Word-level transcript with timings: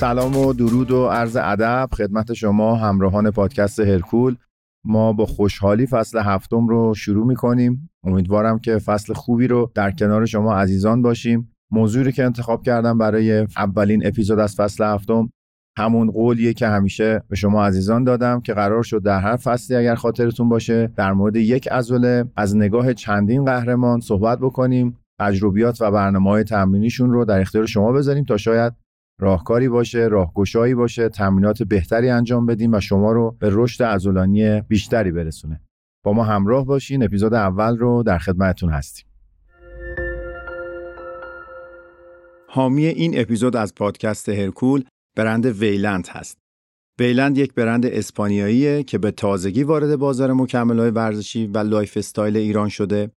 سلام 0.00 0.36
و 0.36 0.52
درود 0.52 0.90
و 0.90 1.06
عرض 1.06 1.36
ادب 1.36 1.88
خدمت 1.92 2.32
شما 2.32 2.76
همراهان 2.76 3.30
پادکست 3.30 3.80
هرکول. 3.80 4.36
ما 4.84 5.12
با 5.12 5.26
خوشحالی 5.26 5.86
فصل 5.86 6.18
هفتم 6.18 6.68
رو 6.68 6.94
شروع 6.94 7.26
می‌کنیم. 7.26 7.90
امیدوارم 8.04 8.58
که 8.58 8.78
فصل 8.78 9.12
خوبی 9.12 9.46
رو 9.46 9.70
در 9.74 9.90
کنار 9.90 10.26
شما 10.26 10.54
عزیزان 10.54 11.02
باشیم. 11.02 11.52
موضوعی 11.70 12.12
که 12.12 12.24
انتخاب 12.24 12.62
کردم 12.62 12.98
برای 12.98 13.46
اولین 13.56 14.06
اپیزود 14.06 14.38
از 14.38 14.56
فصل 14.56 14.84
هفتم 14.84 15.30
همون 15.78 16.10
قولیه 16.10 16.52
که 16.52 16.66
همیشه 16.66 17.22
به 17.28 17.36
شما 17.36 17.66
عزیزان 17.66 18.04
دادم 18.04 18.40
که 18.40 18.54
قرار 18.54 18.82
شد 18.82 19.02
در 19.02 19.20
هر 19.20 19.36
فصلی 19.36 19.76
اگر 19.76 19.94
خاطرتون 19.94 20.48
باشه 20.48 20.86
در 20.96 21.12
مورد 21.12 21.36
یک 21.36 21.68
عضله 21.68 22.24
از 22.36 22.56
نگاه 22.56 22.94
چندین 22.94 23.44
قهرمان 23.44 24.00
صحبت 24.00 24.38
بکنیم 24.38 24.96
تجربیات 25.20 25.80
و 25.80 25.90
برنامه 25.90 26.30
های 26.30 26.44
تمرینیشون 26.44 27.10
رو 27.10 27.24
در 27.24 27.40
اختیار 27.40 27.66
شما 27.66 27.92
بذاریم 27.92 28.24
تا 28.24 28.36
شاید 28.36 28.72
راهکاری 29.20 29.68
باشه 29.68 29.98
راهگشایی 29.98 30.74
باشه 30.74 31.08
تمرینات 31.08 31.62
بهتری 31.62 32.10
انجام 32.10 32.46
بدیم 32.46 32.74
و 32.74 32.80
شما 32.80 33.12
رو 33.12 33.36
به 33.38 33.48
رشد 33.52 33.82
عضلانی 33.82 34.60
بیشتری 34.60 35.12
برسونه. 35.12 35.60
با 36.04 36.12
ما 36.12 36.24
همراه 36.24 36.66
باشین 36.66 37.02
اپیزود 37.02 37.34
اول 37.34 37.78
رو 37.78 38.02
در 38.02 38.18
خدمتتون 38.18 38.70
هستیم. 38.70 39.06
حامی 42.48 42.86
این 42.86 43.20
اپیزود 43.20 43.56
از 43.56 43.74
پادکست 43.74 44.28
هرکول 44.28 44.84
برند 45.16 45.46
ویلند 45.46 46.08
هست. 46.08 46.38
ویلند 47.00 47.38
یک 47.38 47.54
برند 47.54 47.86
اسپانیاییه 47.86 48.82
که 48.82 48.98
به 48.98 49.10
تازگی 49.10 49.62
وارد 49.62 49.96
بازار 49.96 50.32
مکملهای 50.32 50.90
ورزشی 50.90 51.46
و 51.46 51.58
lifestyle 51.58 52.36
ایران 52.36 52.68
شده. 52.68 53.10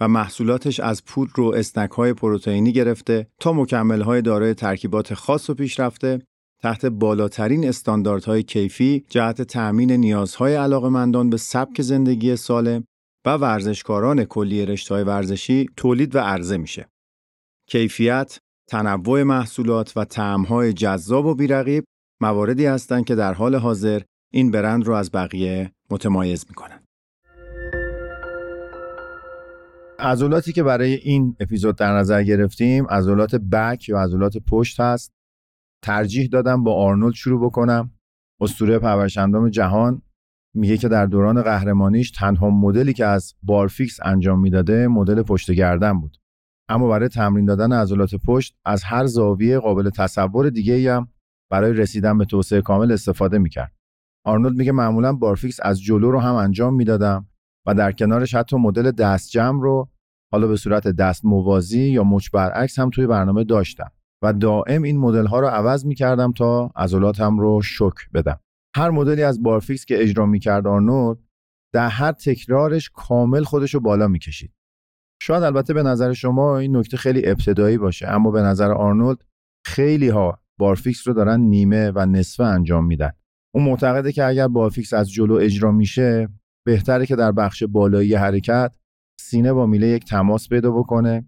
و 0.00 0.08
محصولاتش 0.08 0.80
از 0.80 1.04
پودر 1.04 1.40
و 1.40 1.54
snack 1.54 1.90
های 1.90 2.12
پروتئینی 2.12 2.72
گرفته 2.72 3.26
تا 3.40 3.52
مکمل 3.52 4.00
های 4.00 4.22
دارای 4.22 4.54
ترکیبات 4.54 5.14
خاص 5.14 5.50
و 5.50 5.54
پیشرفته 5.54 6.22
تحت 6.62 6.86
بالاترین 6.86 7.68
استانداردهای 7.68 8.42
کیفی 8.42 9.04
جهت 9.08 9.42
تأمین 9.42 9.92
نیازهای 9.92 10.54
علاقمندان 10.54 11.30
به 11.30 11.36
سبک 11.36 11.82
زندگی 11.82 12.36
سالم 12.36 12.84
و 13.26 13.36
ورزشکاران 13.36 14.24
کلی 14.24 14.66
رشته‌های 14.66 15.04
ورزشی 15.04 15.66
تولید 15.76 16.16
و 16.16 16.18
عرضه 16.18 16.56
میشه. 16.56 16.88
کیفیت، 17.68 18.38
تنوع 18.68 19.22
محصولات 19.22 19.92
و 19.96 20.04
طعم‌های 20.04 20.72
جذاب 20.72 21.26
و 21.26 21.34
بیرقیب 21.34 21.84
مواردی 22.20 22.66
هستند 22.66 23.04
که 23.04 23.14
در 23.14 23.34
حال 23.34 23.54
حاضر 23.54 24.02
این 24.32 24.50
برند 24.50 24.86
رو 24.86 24.94
از 24.94 25.10
بقیه 25.12 25.72
متمایز 25.90 26.44
می‌کنن. 26.48 26.77
عضلاتی 29.98 30.52
که 30.52 30.62
برای 30.62 30.94
این 30.94 31.36
اپیزود 31.40 31.76
در 31.76 31.92
نظر 31.92 32.22
گرفتیم 32.22 32.86
عضلات 32.86 33.34
بک 33.34 33.88
یا 33.88 34.00
عضلات 34.00 34.36
پشت 34.36 34.80
هست. 34.80 35.12
ترجیح 35.84 36.28
دادم 36.32 36.64
با 36.64 36.74
آرنولد 36.74 37.14
شروع 37.14 37.46
بکنم. 37.46 37.90
اسطوره 38.40 38.78
پرورشندام 38.78 39.48
جهان 39.48 40.02
میگه 40.54 40.76
که 40.76 40.88
در 40.88 41.06
دوران 41.06 41.42
قهرمانیش 41.42 42.10
تنها 42.10 42.50
مدلی 42.50 42.92
که 42.92 43.06
از 43.06 43.34
بارفیکس 43.42 43.98
انجام 44.02 44.40
می‌داده 44.40 44.88
مدل 44.88 45.22
پشت 45.22 45.50
گردن 45.50 46.00
بود. 46.00 46.16
اما 46.68 46.88
برای 46.88 47.08
تمرین 47.08 47.44
دادن 47.44 47.72
عضلات 47.72 48.14
پشت 48.14 48.56
از 48.64 48.84
هر 48.84 49.06
زاویه 49.06 49.58
قابل 49.58 49.90
تصور 49.90 50.50
دیگه 50.50 50.94
هم 50.94 51.08
برای 51.50 51.72
رسیدن 51.72 52.18
به 52.18 52.24
توسعه 52.24 52.62
کامل 52.62 52.92
استفاده 52.92 53.38
می‌کرد. 53.38 53.72
آرنولد 54.24 54.56
میگه 54.56 54.72
معمولا 54.72 55.12
بارفیکس 55.12 55.60
از 55.62 55.82
جلو 55.82 56.10
رو 56.10 56.20
هم 56.20 56.34
انجام 56.34 56.74
می‌دادم. 56.74 57.27
و 57.68 57.74
در 57.74 57.92
کنارش 57.92 58.34
حتی 58.34 58.56
مدل 58.56 58.90
دست 58.90 59.30
جمع 59.30 59.62
رو 59.62 59.88
حالا 60.32 60.46
به 60.46 60.56
صورت 60.56 60.88
دست 60.88 61.24
موازی 61.24 61.82
یا 61.82 62.04
مچ 62.04 62.30
برعکس 62.30 62.78
هم 62.78 62.90
توی 62.90 63.06
برنامه 63.06 63.44
داشتم. 63.44 63.90
و 64.22 64.32
دائم 64.32 64.82
این 64.82 64.98
مدل 64.98 65.26
ها 65.26 65.40
رو 65.40 65.46
عوض 65.46 65.86
می 65.86 65.94
کردم 65.94 66.32
تا 66.32 66.70
عضلاتم 66.76 67.38
رو 67.38 67.62
شوک 67.62 68.10
بدم. 68.14 68.40
هر 68.76 68.90
مدلی 68.90 69.22
از 69.22 69.42
بارفیکس 69.42 69.84
که 69.84 70.02
اجرا 70.02 70.26
می 70.26 70.38
کرد 70.38 70.66
آرنولد 70.66 71.18
در 71.72 71.88
هر 71.88 72.12
تکرارش 72.12 72.90
کامل 72.90 73.42
خودش 73.42 73.74
رو 73.74 73.80
بالا 73.80 74.08
می 74.08 74.18
کشید 74.18 74.52
شاید 75.22 75.42
البته 75.42 75.74
به 75.74 75.82
نظر 75.82 76.12
شما 76.12 76.58
این 76.58 76.76
نکته 76.76 76.96
خیلی 76.96 77.28
ابتدایی 77.28 77.78
باشه 77.78 78.08
اما 78.08 78.30
به 78.30 78.42
نظر 78.42 78.72
آرنولد 78.72 79.24
خیلی 79.66 80.08
ها 80.08 80.38
بارفیکس 80.58 81.08
رو 81.08 81.14
دارن 81.14 81.40
نیمه 81.40 81.92
و 81.94 82.06
نصفه 82.06 82.44
انجام 82.44 82.86
میدن. 82.86 83.10
اون 83.54 83.64
معتقده 83.64 84.12
که 84.12 84.24
اگر 84.24 84.48
بارفیکس 84.48 84.92
از 84.92 85.12
جلو 85.12 85.34
اجرا 85.34 85.72
میشه 85.72 86.28
بهتره 86.68 87.06
که 87.06 87.16
در 87.16 87.32
بخش 87.32 87.62
بالایی 87.62 88.14
حرکت 88.14 88.76
سینه 89.20 89.52
با 89.52 89.66
میله 89.66 89.86
یک 89.86 90.04
تماس 90.04 90.48
پیدا 90.48 90.70
بکنه 90.70 91.26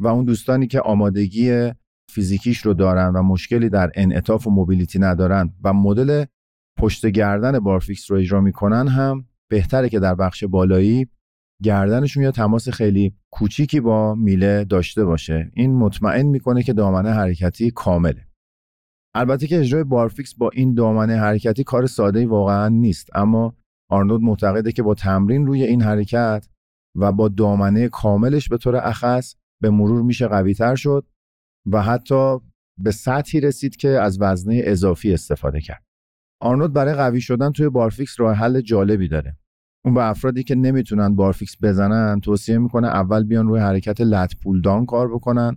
و 0.00 0.06
اون 0.06 0.24
دوستانی 0.24 0.66
که 0.66 0.80
آمادگی 0.80 1.72
فیزیکیش 2.10 2.58
رو 2.58 2.74
دارن 2.74 3.12
و 3.12 3.22
مشکلی 3.22 3.68
در 3.68 3.90
انعطاف 3.94 4.46
و 4.46 4.50
موبیلیتی 4.50 4.98
ندارن 4.98 5.54
و 5.64 5.72
مدل 5.72 6.24
پشت 6.78 7.06
گردن 7.06 7.58
بارفیکس 7.58 8.10
رو 8.10 8.16
اجرا 8.16 8.40
می‌کنن 8.40 8.88
هم 8.88 9.24
بهتره 9.50 9.88
که 9.88 10.00
در 10.00 10.14
بخش 10.14 10.44
بالایی 10.44 11.06
گردنشون 11.62 12.22
یا 12.22 12.30
تماس 12.30 12.68
خیلی 12.68 13.14
کوچیکی 13.30 13.80
با 13.80 14.14
میله 14.14 14.64
داشته 14.64 15.04
باشه. 15.04 15.50
این 15.54 15.74
مطمئن 15.74 16.26
می‌کنه 16.26 16.62
که 16.62 16.72
دامنه 16.72 17.10
حرکتی 17.10 17.70
کامله. 17.70 18.26
البته 19.14 19.46
که 19.46 19.60
اجرای 19.60 19.84
بارفیکس 19.84 20.34
با 20.34 20.50
این 20.54 20.74
دامنه 20.74 21.16
حرکتی 21.16 21.64
کار 21.64 21.86
ساده 21.86 22.26
واقعا 22.26 22.68
نیست 22.68 23.08
اما 23.14 23.59
آرنولد 23.90 24.22
معتقده 24.22 24.72
که 24.72 24.82
با 24.82 24.94
تمرین 24.94 25.46
روی 25.46 25.62
این 25.62 25.82
حرکت 25.82 26.48
و 26.96 27.12
با 27.12 27.28
دامنه 27.28 27.88
کاملش 27.88 28.48
به 28.48 28.58
طور 28.58 28.76
اخص 28.76 29.34
به 29.62 29.70
مرور 29.70 30.02
میشه 30.02 30.28
قوی 30.28 30.54
تر 30.54 30.74
شد 30.74 31.06
و 31.66 31.82
حتی 31.82 32.38
به 32.78 32.90
سطحی 32.90 33.40
رسید 33.40 33.76
که 33.76 33.88
از 33.88 34.18
وزنه 34.20 34.60
اضافی 34.64 35.14
استفاده 35.14 35.60
کرد. 35.60 35.84
آرنولد 36.42 36.72
برای 36.72 36.94
قوی 36.94 37.20
شدن 37.20 37.52
توی 37.52 37.68
بارفیکس 37.68 38.20
راه 38.20 38.36
حل 38.36 38.60
جالبی 38.60 39.08
داره. 39.08 39.36
اون 39.84 39.94
به 39.94 40.04
افرادی 40.04 40.42
که 40.42 40.54
نمی‌تونن 40.54 41.16
بارفیکس 41.16 41.56
بزنن 41.62 42.20
توصیه 42.20 42.58
می‌کنه 42.58 42.88
اول 42.88 43.24
بیان 43.24 43.48
روی 43.48 43.60
حرکت 43.60 44.00
لط 44.00 44.34
پول 44.42 44.60
دان 44.60 44.86
کار 44.86 45.14
بکنن 45.14 45.56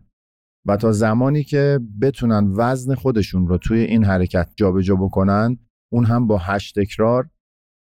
و 0.67 0.77
تا 0.77 0.91
زمانی 0.91 1.44
که 1.44 1.79
بتونن 2.01 2.53
وزن 2.55 2.95
خودشون 2.95 3.47
رو 3.47 3.57
توی 3.57 3.79
این 3.79 4.03
حرکت 4.03 4.50
جابجا 4.55 4.95
بکنن 4.95 5.57
اون 5.91 6.05
هم 6.05 6.27
با 6.27 6.38
هشت 6.38 6.79
تکرار 6.79 7.29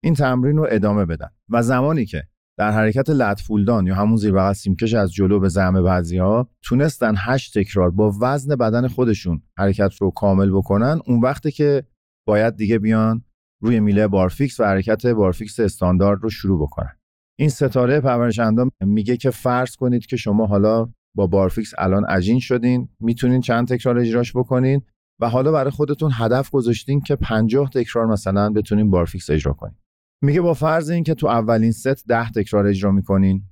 این 0.05 0.15
تمرین 0.15 0.57
رو 0.57 0.67
ادامه 0.71 1.05
بدن. 1.05 1.29
و 1.49 1.63
زمانی 1.63 2.05
که 2.07 2.23
در 2.59 2.71
حرکت 2.71 3.11
لطفولدان 3.11 3.87
یا 3.87 3.95
همون 3.95 4.17
زیر 4.17 4.33
بغل 4.33 4.53
سیمکش 4.53 4.95
از 4.95 5.13
جلو 5.13 5.41
به 5.41 5.49
زعم 5.49 5.83
بعضی 5.83 6.19
ها 6.19 6.49
تونستن 6.63 7.15
هشت 7.17 7.59
تکرار 7.59 7.91
با 7.91 8.13
وزن 8.21 8.57
بدن 8.57 8.89
خودشون 8.89 9.43
حرکت 9.59 9.95
رو 10.01 10.11
کامل 10.11 10.51
بکنن 10.51 11.01
اون 11.07 11.21
وقته 11.21 11.51
که 11.51 11.85
باید 12.27 12.57
دیگه 12.57 12.79
بیان 12.79 13.25
روی 13.63 13.81
میله 13.81 14.09
بارفیکس 14.09 14.61
و 14.61 14.65
حرکت 14.65 15.07
بارفیکس 15.07 15.61
استاندارد 15.61 16.23
رو 16.23 16.31
شروع 16.31 16.63
بکنن. 16.63 16.97
این 17.39 17.49
ستاره 17.49 18.01
پرورش 18.01 18.39
اندام 18.39 18.71
میگه 18.81 19.17
که 19.17 19.31
فرض 19.31 19.77
کنید 19.77 20.07
که 20.07 20.17
شما 20.17 20.47
حالا 20.47 20.89
با 21.17 21.27
بارفیکس 21.27 21.73
الان 21.79 22.05
عجین 22.05 22.41
شدین 22.41 22.89
می‌تونین 23.01 23.41
چند 23.41 23.69
تکرار 23.69 23.99
اجراش 23.99 24.37
بکنین 24.37 24.83
و 25.21 25.29
حالا 25.29 25.53
برای 25.53 25.71
خودتون 25.71 26.11
هدف 26.15 26.51
گذاشتین 26.51 27.01
که 27.01 27.17
50 27.17 27.71
تکرار 27.71 28.07
مثلا 28.07 28.51
بتونین 28.51 28.91
بارفیکس 28.91 29.31
اجرا 29.31 29.53
کنین. 29.53 29.75
میگه 30.25 30.41
با 30.41 30.55
فرض 30.55 30.91
اینکه 30.91 31.15
تو 31.15 31.27
اولین 31.27 31.73
ست 31.73 32.07
ده 32.09 32.31
تکرار 32.31 32.67
اجرا 32.67 32.91
می‌کنین 32.93 33.45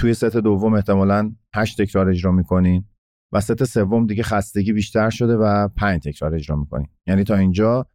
توی 0.00 0.14
ست 0.14 0.36
دوم 0.36 0.74
احتمالا 0.74 1.34
8 1.54 1.82
تکرار 1.82 2.08
اجرا 2.08 2.32
می‌کنین 2.32 2.84
و 3.32 3.40
ست 3.40 3.64
سوم 3.64 4.06
دیگه 4.06 4.22
خستگی 4.22 4.72
بیشتر 4.72 5.10
شده 5.10 5.36
و 5.36 5.68
5 5.68 6.00
تکرار 6.00 6.34
اجرا 6.34 6.56
می‌کنین. 6.56 6.88
یعنی 7.06 7.24
تا 7.24 7.34
اینجا 7.34 7.86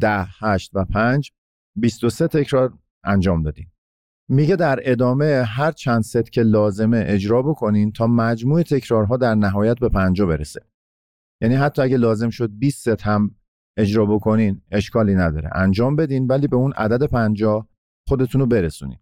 10 0.00 0.26
8 0.40 0.70
و 0.74 0.84
5 0.84 1.30
23 1.76 2.28
تکرار 2.28 2.78
انجام 3.04 3.42
دادین. 3.42 3.66
میگه 4.30 4.56
در 4.56 4.80
ادامه 4.82 5.44
هر 5.46 5.72
چند 5.72 6.02
ست 6.02 6.32
که 6.32 6.42
لازمه 6.42 7.04
اجرا 7.06 7.42
بکنین 7.42 7.92
تا 7.92 8.06
مجموع 8.06 8.62
تکرارها 8.62 9.16
در 9.16 9.34
نهایت 9.34 9.78
به 9.78 9.88
50 9.88 10.28
برسه. 10.28 10.60
یعنی 11.42 11.54
حتی 11.54 11.82
اگه 11.82 11.96
لازم 11.96 12.30
شد 12.30 12.50
20 12.58 12.80
ست 12.80 13.02
هم 13.02 13.34
اجرا 13.76 14.06
بکنین 14.06 14.62
اشکالی 14.70 15.14
نداره. 15.14 15.50
انجام 15.54 15.96
بدین 15.96 16.26
ولی 16.26 16.48
به 16.48 16.56
اون 16.56 16.72
عدد 16.72 17.06
50 17.06 17.68
خودتون 18.08 18.40
رو 18.40 18.46
برسونید 18.46 19.00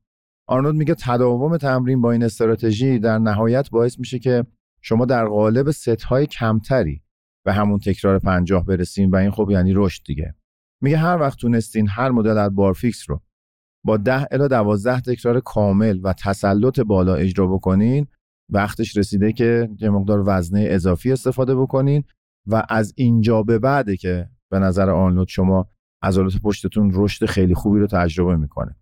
آرنولد 0.48 0.76
میگه 0.76 0.94
تداوم 0.94 1.56
تمرین 1.56 2.00
با 2.00 2.12
این 2.12 2.22
استراتژی 2.22 2.98
در 2.98 3.18
نهایت 3.18 3.70
باعث 3.70 3.98
میشه 3.98 4.18
که 4.18 4.46
شما 4.80 5.04
در 5.04 5.26
قالب 5.26 5.70
ست 5.70 5.88
های 6.02 6.26
کمتری 6.26 7.02
به 7.44 7.52
همون 7.52 7.78
تکرار 7.78 8.18
پنجاه 8.18 8.64
برسین 8.64 9.10
و 9.10 9.16
این 9.16 9.30
خب 9.30 9.50
یعنی 9.50 9.72
رشد 9.74 10.02
دیگه. 10.06 10.34
میگه 10.82 10.96
هر 10.96 11.20
وقت 11.20 11.38
تونستین 11.38 11.88
هر 11.88 12.10
مدل 12.10 12.38
از 12.38 12.54
بارفیکس 12.54 13.10
رو 13.10 13.20
با 13.84 13.96
10 13.96 14.26
الی 14.30 14.48
12 14.48 15.00
تکرار 15.00 15.40
کامل 15.40 16.00
و 16.02 16.12
تسلط 16.12 16.80
بالا 16.80 17.14
اجرا 17.14 17.46
بکنین 17.46 18.06
وقتش 18.48 18.96
رسیده 18.96 19.32
که 19.32 19.68
یه 19.80 19.90
مقدار 19.90 20.22
وزنه 20.26 20.66
اضافی 20.70 21.12
استفاده 21.12 21.54
بکنین 21.54 22.04
و 22.46 22.62
از 22.68 22.92
اینجا 22.96 23.42
به 23.42 23.58
بعده 23.58 23.96
که 23.96 24.28
به 24.50 24.58
نظر 24.58 24.90
آرنولد 24.90 25.28
شما 25.28 25.68
عضلات 26.02 26.36
پشتتون 26.42 26.90
رشد 26.94 27.26
خیلی 27.26 27.54
خوبی 27.54 27.80
رو 27.80 27.86
تجربه 27.86 28.36
می‌کنه. 28.36 28.76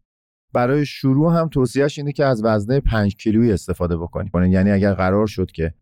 برای 0.52 0.86
شروع 0.86 1.32
هم 1.32 1.48
توصیهش 1.48 1.98
اینه 1.98 2.12
که 2.12 2.24
از 2.24 2.44
وزنه 2.44 2.80
5 2.80 3.16
کیلویی 3.16 3.52
استفاده 3.52 3.96
بکنید 3.96 4.30
یعنی 4.34 4.70
اگر 4.70 4.94
قرار 4.94 5.26
شد 5.26 5.50
که 5.50 5.74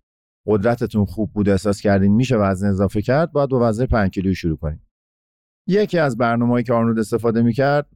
قدرتتون 0.47 1.05
خوب 1.05 1.33
بود 1.33 1.49
احساس 1.49 1.81
کردین 1.81 2.13
میشه 2.13 2.37
وزن 2.37 2.69
اضافه 2.69 3.03
کرد 3.03 3.33
باید 3.33 3.51
با 3.51 3.69
وزنه 3.69 3.87
5 3.87 4.11
کیلویی 4.11 4.35
شروع 4.35 4.57
کنید 4.57 4.81
یکی 5.69 5.99
از 5.99 6.17
برنامه‌ای 6.17 6.63
که 6.63 6.73
آرنولد 6.73 6.99
استفاده 6.99 7.43
می‌کرد 7.43 7.87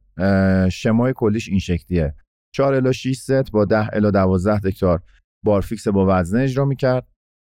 شمای 0.71 1.13
کلیش 1.15 1.49
این 1.49 1.59
شکلیه. 1.59 2.15
4 2.55 2.73
الی 2.73 2.93
6 2.93 3.17
ست 3.17 3.51
با 3.51 3.65
10 3.65 3.95
الی 3.95 4.11
12 4.11 4.71
تکرار 4.71 5.03
بارفیکس 5.45 5.87
با 5.87 6.05
وزنه 6.09 6.41
اجرا 6.41 6.65
می‌کرد. 6.65 7.07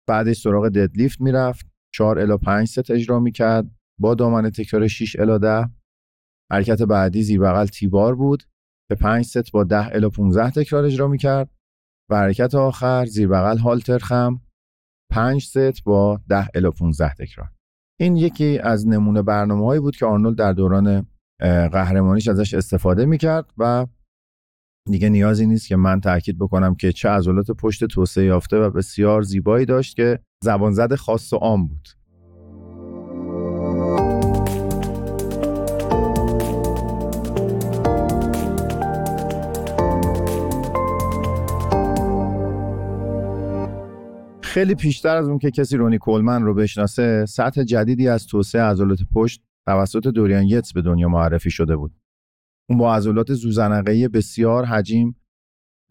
بعدش 0.09 0.41
سراغ 0.41 0.69
deadlift 0.69 1.21
می‌رفت. 1.21 1.65
4 1.93 2.19
الی 2.19 2.37
5 2.37 2.67
ست 2.67 2.91
اجرا 2.91 3.19
می‌کرد. 3.19 3.71
با 3.99 4.15
دامنه 4.15 4.49
تکرار 4.49 4.87
6 4.87 5.15
الی 5.19 5.39
10 5.39 5.69
حرکت 6.51 6.81
بعدی 6.81 7.23
زیر 7.23 7.39
بغل 7.39 7.65
T-bar 7.65 8.15
بود. 8.15 8.43
که 8.89 8.95
5 8.95 9.25
ست 9.25 9.51
با 9.51 9.63
10 9.63 9.95
الی 9.95 10.09
15 10.09 10.51
تکرار 10.51 10.85
اجرا 10.85 11.07
می‌کرد. 11.07 11.49
و 12.11 12.15
حرکت 12.15 12.55
آخر 12.55 13.05
زیر 13.05 13.27
بغل 13.27 13.57
هالتر 13.57 13.97
خم 13.97 14.41
5 15.11 15.43
ست 15.43 15.83
با 15.83 16.21
10 16.29 16.49
الی 16.55 16.69
15 16.69 17.13
تکرار. 17.13 17.51
این 17.99 18.15
یکی 18.15 18.59
از 18.59 18.87
نمونه 18.87 19.21
برنامه 19.21 19.65
هایی 19.65 19.79
بود 19.79 19.95
که 19.95 20.05
آرنولد 20.05 20.37
در 20.37 20.53
دوران 20.53 21.07
قهرمانیش 21.71 22.27
ازش 22.27 22.53
استفاده 22.53 23.05
می‌کرد 23.05 23.45
و 23.57 23.87
دیگه 24.91 25.09
نیازی 25.09 25.45
نیست 25.45 25.67
که 25.67 25.75
من 25.75 26.01
تاکید 26.01 26.37
بکنم 26.39 26.75
که 26.75 26.91
چه 26.91 27.09
عضلات 27.09 27.51
پشت 27.51 27.85
توسعه 27.85 28.25
یافته 28.25 28.57
و 28.57 28.69
بسیار 28.69 29.21
زیبایی 29.21 29.65
داشت 29.65 29.95
که 29.95 30.19
زبان 30.43 30.71
زد 30.71 30.95
خاص 30.95 31.33
و 31.33 31.35
عام 31.35 31.67
بود. 31.67 31.89
خیلی 44.55 44.75
پیشتر 44.75 45.17
از 45.17 45.27
اون 45.27 45.39
که 45.39 45.51
کسی 45.51 45.77
رونی 45.77 45.97
کولمن 45.97 46.43
رو 46.43 46.53
بشناسه 46.53 47.25
سطح 47.25 47.63
جدیدی 47.63 48.07
از 48.07 48.27
توسعه 48.27 48.61
عضلات 48.61 48.99
پشت 49.13 49.43
توسط 49.67 50.07
دوریان 50.07 50.43
یتس 50.43 50.73
به 50.73 50.81
دنیا 50.81 51.07
معرفی 51.07 51.51
شده 51.51 51.75
بود 51.75 51.95
اون 52.69 52.79
با 52.79 52.95
عضلات 52.95 53.33
زوزنقه‌ای 53.33 54.07
بسیار 54.07 54.65
حجیم 54.65 55.15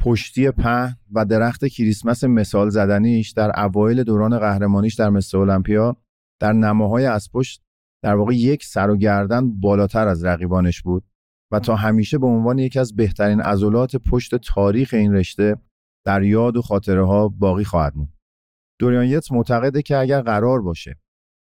پشتی 0.00 0.50
پهن 0.50 0.96
و 1.12 1.25
درخت 1.25 1.66
کریسمس 1.66 2.25
مثال 2.25 2.69
زدنیش 2.69 3.31
در 3.31 3.61
اوایل 3.61 4.02
دوران 4.02 4.38
قهرمانیش 4.38 4.94
در 4.94 5.11
مستر 5.11 5.38
المپیا 5.38 5.96
در 6.40 6.52
نماهای 6.52 7.06
از 7.06 7.31
پشت 7.32 7.62
در 8.05 8.14
واقع 8.14 8.34
یک 8.34 8.64
سر 8.64 8.90
و 8.90 8.96
گردن 8.96 9.61
بالاتر 9.61 10.08
از 10.08 10.25
رقیبانش 10.25 10.82
بود 10.82 11.05
و 11.52 11.61
تا 11.61 11.76
همیشه 11.76 12.19
به 12.19 12.26
عنوان 12.26 12.58
یکی 12.58 12.78
از 12.78 12.96
بهترین 12.96 13.40
عضلات 13.40 13.96
پشت 13.96 14.34
تاریخ 14.34 14.94
این 14.94 15.12
رشته 15.12 15.56
در 16.06 16.22
یاد 16.22 16.56
و 16.56 16.62
خاطره 16.62 17.06
ها 17.06 17.28
باقی 17.28 17.64
خواهد 17.64 17.96
موند. 17.96 18.13
دوریان 18.81 19.05
یتس 19.05 19.32
معتقده 19.32 19.82
که 19.82 19.97
اگر 19.97 20.21
قرار 20.21 20.62
باشه 20.62 21.00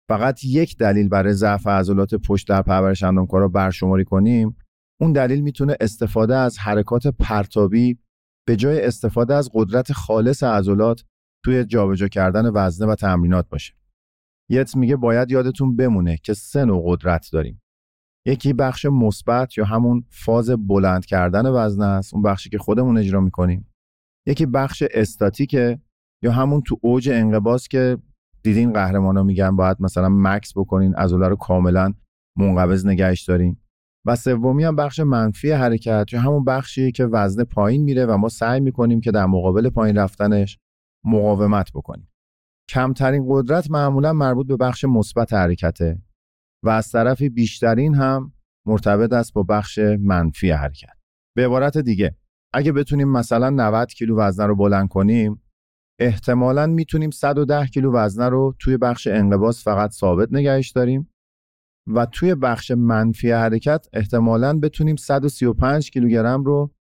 فقط 0.09 0.45
یک 0.45 0.77
دلیل 0.77 1.09
برای 1.09 1.33
ضعف 1.33 1.67
عضلات 1.67 2.15
پشت 2.15 2.49
در 2.49 2.63
پرورش 2.63 3.03
اندامکارا 3.03 3.49
برشماری 3.49 4.05
کنیم 4.05 4.57
اون 5.01 5.13
دلیل 5.13 5.41
می‌تونه 5.41 5.77
استفاده 5.81 6.37
از 6.37 6.59
حرکات 6.59 7.07
پرتابی 7.07 7.99
به 8.47 8.57
جای 8.57 8.87
استفاده 8.87 9.35
از 9.35 9.51
قدرت 9.55 9.93
خالص 9.93 10.43
عضلات 10.43 11.05
توی 11.45 11.65
جابجا 11.65 12.09
کردن 12.09 12.51
وزنه 12.55 12.89
و 12.89 12.95
تمرینات 12.95 13.49
باشه. 13.49 13.75
یت 14.51 14.77
میگه 14.77 14.97
باید 14.97 15.31
یادتون 15.31 15.77
بمونه 15.77 16.17
که 16.17 16.35
سه 16.35 16.65
نوع 16.65 16.83
قدرت 16.87 17.29
داریم. 17.33 17.63
یکی 18.27 18.53
بخش 18.53 18.87
مثبت 18.87 19.59
یا 19.59 19.65
همون 19.65 20.05
فاز 20.11 20.51
بلند 20.51 21.07
کردن 21.07 21.47
وزنه 21.47 21.87
است، 21.87 22.15
اون 22.15 22.23
بخشی 22.23 22.51
که 22.51 22.59
خودمون 22.59 22.99
اجرا 22.99 23.21
می‌کنیم. 23.21 23.73
یکی 24.27 24.47
بخش 24.47 24.85
استاتیکه 24.91 25.81
یا 26.23 26.33
همون 26.33 26.63
تو 26.63 26.79
اوج 26.83 27.09
انقباض 27.09 27.69
که 27.69 27.99
دیدین 28.43 28.73
قهرمانا 28.73 29.23
میگن 29.23 29.57
باید 29.57 29.77
مثلا 29.81 30.09
مکس 30.09 30.53
بکنین 30.57 30.95
عضله 30.95 31.29
رو 31.29 31.37
کاملا 31.37 31.95
منقبض 32.39 32.87
نگهش 32.87 33.23
دارین. 33.23 33.57
و 34.07 34.17
سومی 34.17 34.65
هم 34.65 34.77
بخش 34.77 35.01
منفی 35.01 35.51
حرکت 35.51 36.07
یا 36.13 36.21
همون 36.21 36.45
بخشی 36.45 36.93
که 36.93 37.07
وزن 37.07 37.45
پایین 37.45 37.83
میره 37.83 38.07
و 38.07 38.17
ما 38.17 38.29
سعی 38.29 38.61
می‌کنیم 38.61 39.01
که 39.01 39.11
در 39.11 39.27
مقابل 39.27 39.71
پایین 39.71 39.97
رفتنش 39.97 40.59
مقاومت 41.05 41.73
بکنیم. 41.73 42.09
کمترین 42.69 43.27
قدرت 43.29 43.71
معمولا 43.71 44.13
مربوط 44.13 44.47
به 44.47 44.57
بخش 44.57 44.85
مثبت 44.85 45.33
حرکته 45.33 46.03
و 46.65 46.69
از 46.69 46.93
طرفی 46.93 47.29
بیشترین 47.29 47.95
هم 47.95 48.33
مرتبط 48.67 49.13
است 49.13 49.33
با 49.33 49.43
بخش 49.43 49.79
منفی 49.79 50.51
حرکت. 50.51 50.97
به 51.37 51.47
عبارت 51.47 51.79
دیگه 51.79 52.17
اگه 52.55 52.73
بتونیم 52.73 53.09
مثلا 53.09 53.51
90 53.51 53.89
کیلو 53.89 54.19
وزنه 54.19 54.47
رو 54.47 54.57
بلند 54.57 54.89
کنیم 54.89 55.43
احتمالا 56.01 56.67
می‌تونیم 56.67 57.11
110 57.11 57.67
کیلو 57.67 57.93
وزنه 57.93 58.29
رو 58.29 58.55
توی 58.59 58.77
بخش 58.77 59.07
انقباض 59.07 59.63
فقط 59.63 59.91
ثابت 59.91 60.29
نگهش 60.33 60.71
داریم 60.71 61.11
و 61.87 62.07
توی 62.07 62.35
بخش 62.35 62.71
منفی 62.71 63.31
حرکت 63.31 63.87
احتمالا 63.93 64.59
بتونیم 64.59 64.97
135 64.97 65.91
کیلوگرم 65.91 66.45
رو 66.45 66.75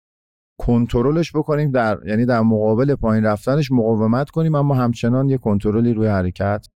کنترلش 0.60 1.31
بکنیم 1.36 1.72
در 1.72 2.00
یعنی 2.06 2.25
در 2.25 2.42
مقابل 2.42 2.96
پایین 2.96 3.25
رفتنش 3.25 3.72
مقاومت 3.72 4.30
کنیم 4.30 4.56
اما 4.56 4.75
همچنان 4.75 5.30
یه 5.30 5.38
کنترلی 5.38 5.94
روی 5.94 6.08
حرکت 6.08 6.68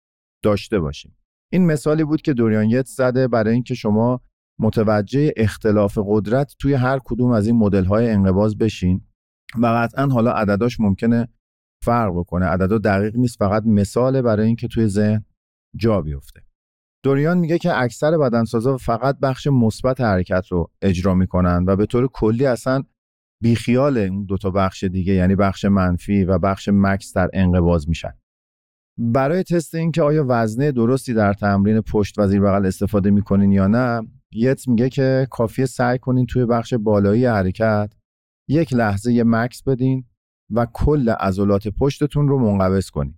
داشته 0.45 0.81
باشیم. 0.81 1.17
این 1.53 1.67
مثالی 1.67 2.05
بود 2.05 2.23
که 2.23 2.33
دوریان 2.33 2.83
زده 2.83 3.29
برای 3.29 3.55
اینکه 3.55 3.75
شما 3.75 4.21
متوجه 4.59 5.33
اختلاف 5.37 5.99
قدرت 6.07 6.55
توی 6.59 6.75
هر 6.75 6.99
کدوم 7.05 7.31
از 7.31 7.47
این 7.47 7.57
مدل 7.57 7.85
های 7.85 8.11
انقباض 8.11 8.57
بشین 8.57 9.07
و 9.59 9.67
قطعا 9.67 10.07
حالا 10.07 10.33
عدداش 10.33 10.81
ممکنه 10.81 11.29
فرق 11.83 12.13
بکنه. 12.13 12.47
عددا 12.47 12.79
دقیق 12.79 13.17
نیست 13.17 13.39
فقط 13.39 13.63
مثاله 13.67 14.23
برای 14.23 14.47
اینکه 14.47 14.69
توی 14.69 14.87
ذهن 14.87 15.25
جا 15.77 16.01
بیفته. 16.01 16.43
دوریان 17.03 17.39
میگه 17.39 17.59
که 17.59 17.81
اکثر 17.81 18.19
بدنسازا 18.19 18.77
فقط 18.77 19.19
بخش 19.19 19.47
مثبت 19.47 20.01
حرکت 20.01 20.47
رو 20.49 20.71
اجرا 20.83 21.15
می‌کنن 21.15 21.65
و 21.69 21.77
به 21.77 21.87
طور 21.87 22.09
کلی 22.09 22.47
اصلا 22.47 22.83
بیخیال 23.43 23.99
اون 23.99 24.25
دوتا 24.25 24.51
بخش 24.51 24.85
دیگه 24.85 25.13
یعنی 25.13 25.35
بخش 25.35 25.65
منفی 25.65 26.25
و 26.25 26.39
بخش 26.39 26.69
مکس 26.73 27.13
در 27.13 27.31
انقباز 27.33 27.89
میشن. 27.89 28.13
برای 28.99 29.43
تست 29.43 29.75
اینکه 29.75 30.03
آیا 30.03 30.25
وزنه 30.29 30.73
درستی 30.73 31.15
در 31.15 31.33
تمرین 31.33 31.81
پشت 31.81 32.19
و 32.19 32.27
زیر 32.27 32.41
بغل 32.41 32.67
استفاده 32.67 33.11
می‌کنین 33.11 33.53
یا 33.53 33.67
نه 33.67 34.03
یت 34.33 34.69
میگه 34.69 34.89
که 34.89 35.27
کافیه 35.31 35.67
سعی 35.67 35.99
کنین 35.99 36.27
توی 36.27 36.47
بخش 36.47 36.75
بالایی 36.75 37.27
حرکت 37.27 37.93
یک 38.49 38.73
لحظه 38.73 39.13
یه 39.13 39.25
مکس 39.25 39.63
بدین 39.63 40.05
و 40.51 40.67
کل 40.73 41.11
عضلات 41.11 41.69
پشتتون 41.69 42.29
رو 42.29 42.39
منقبض 42.39 42.91
کنین 42.91 43.15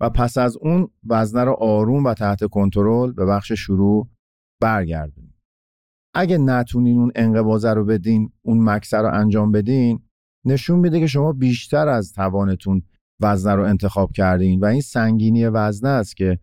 و 0.00 0.10
پس 0.10 0.38
از 0.38 0.56
اون 0.56 0.88
وزنه 1.06 1.44
رو 1.44 1.52
آروم 1.52 2.04
و 2.04 2.14
تحت 2.14 2.44
کنترل 2.44 3.12
به 3.12 3.26
بخش 3.26 3.52
شروع 3.52 4.08
برگردونید. 4.60 5.34
اگه 6.14 6.38
نتونین 6.38 6.98
اون 6.98 7.12
انقباضه 7.14 7.70
رو 7.74 7.84
بدین 7.84 8.32
اون 8.42 8.64
مکسه 8.70 8.96
رو 8.96 9.14
انجام 9.14 9.52
بدین 9.52 10.02
نشون 10.46 10.78
میده 10.78 11.00
که 11.00 11.06
شما 11.06 11.32
بیشتر 11.32 11.88
از 11.88 12.12
توانتون 12.12 12.82
وزنه 13.20 13.54
رو 13.54 13.62
انتخاب 13.62 14.12
کردین 14.12 14.60
و 14.60 14.64
این 14.64 14.80
سنگینی 14.80 15.46
وزنه 15.46 15.90
است 15.90 16.16
که 16.16 16.38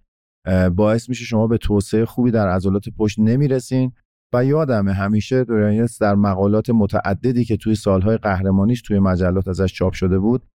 باعث 0.75 1.09
میشه 1.09 1.25
شما 1.25 1.47
به 1.47 1.57
توسعه 1.57 2.05
خوبی 2.05 2.31
در 2.31 2.49
عضلات 2.49 2.89
پشت 2.97 3.19
نمی‌رسین 3.19 3.91
و 4.33 4.45
یادم 4.45 4.89
همیشه 4.89 5.43
دورانیس 5.43 6.01
در 6.01 6.15
مقالات 6.15 6.69
متعددی 6.69 7.45
که 7.45 7.57
توی 7.57 7.75
سالهای 7.75 8.17
قهرمانیش 8.17 8.81
توی 8.81 8.99
مجلات 8.99 9.47
ازش 9.47 9.73
چاپ 9.73 9.93
شده 9.93 10.19
بود 10.19 10.47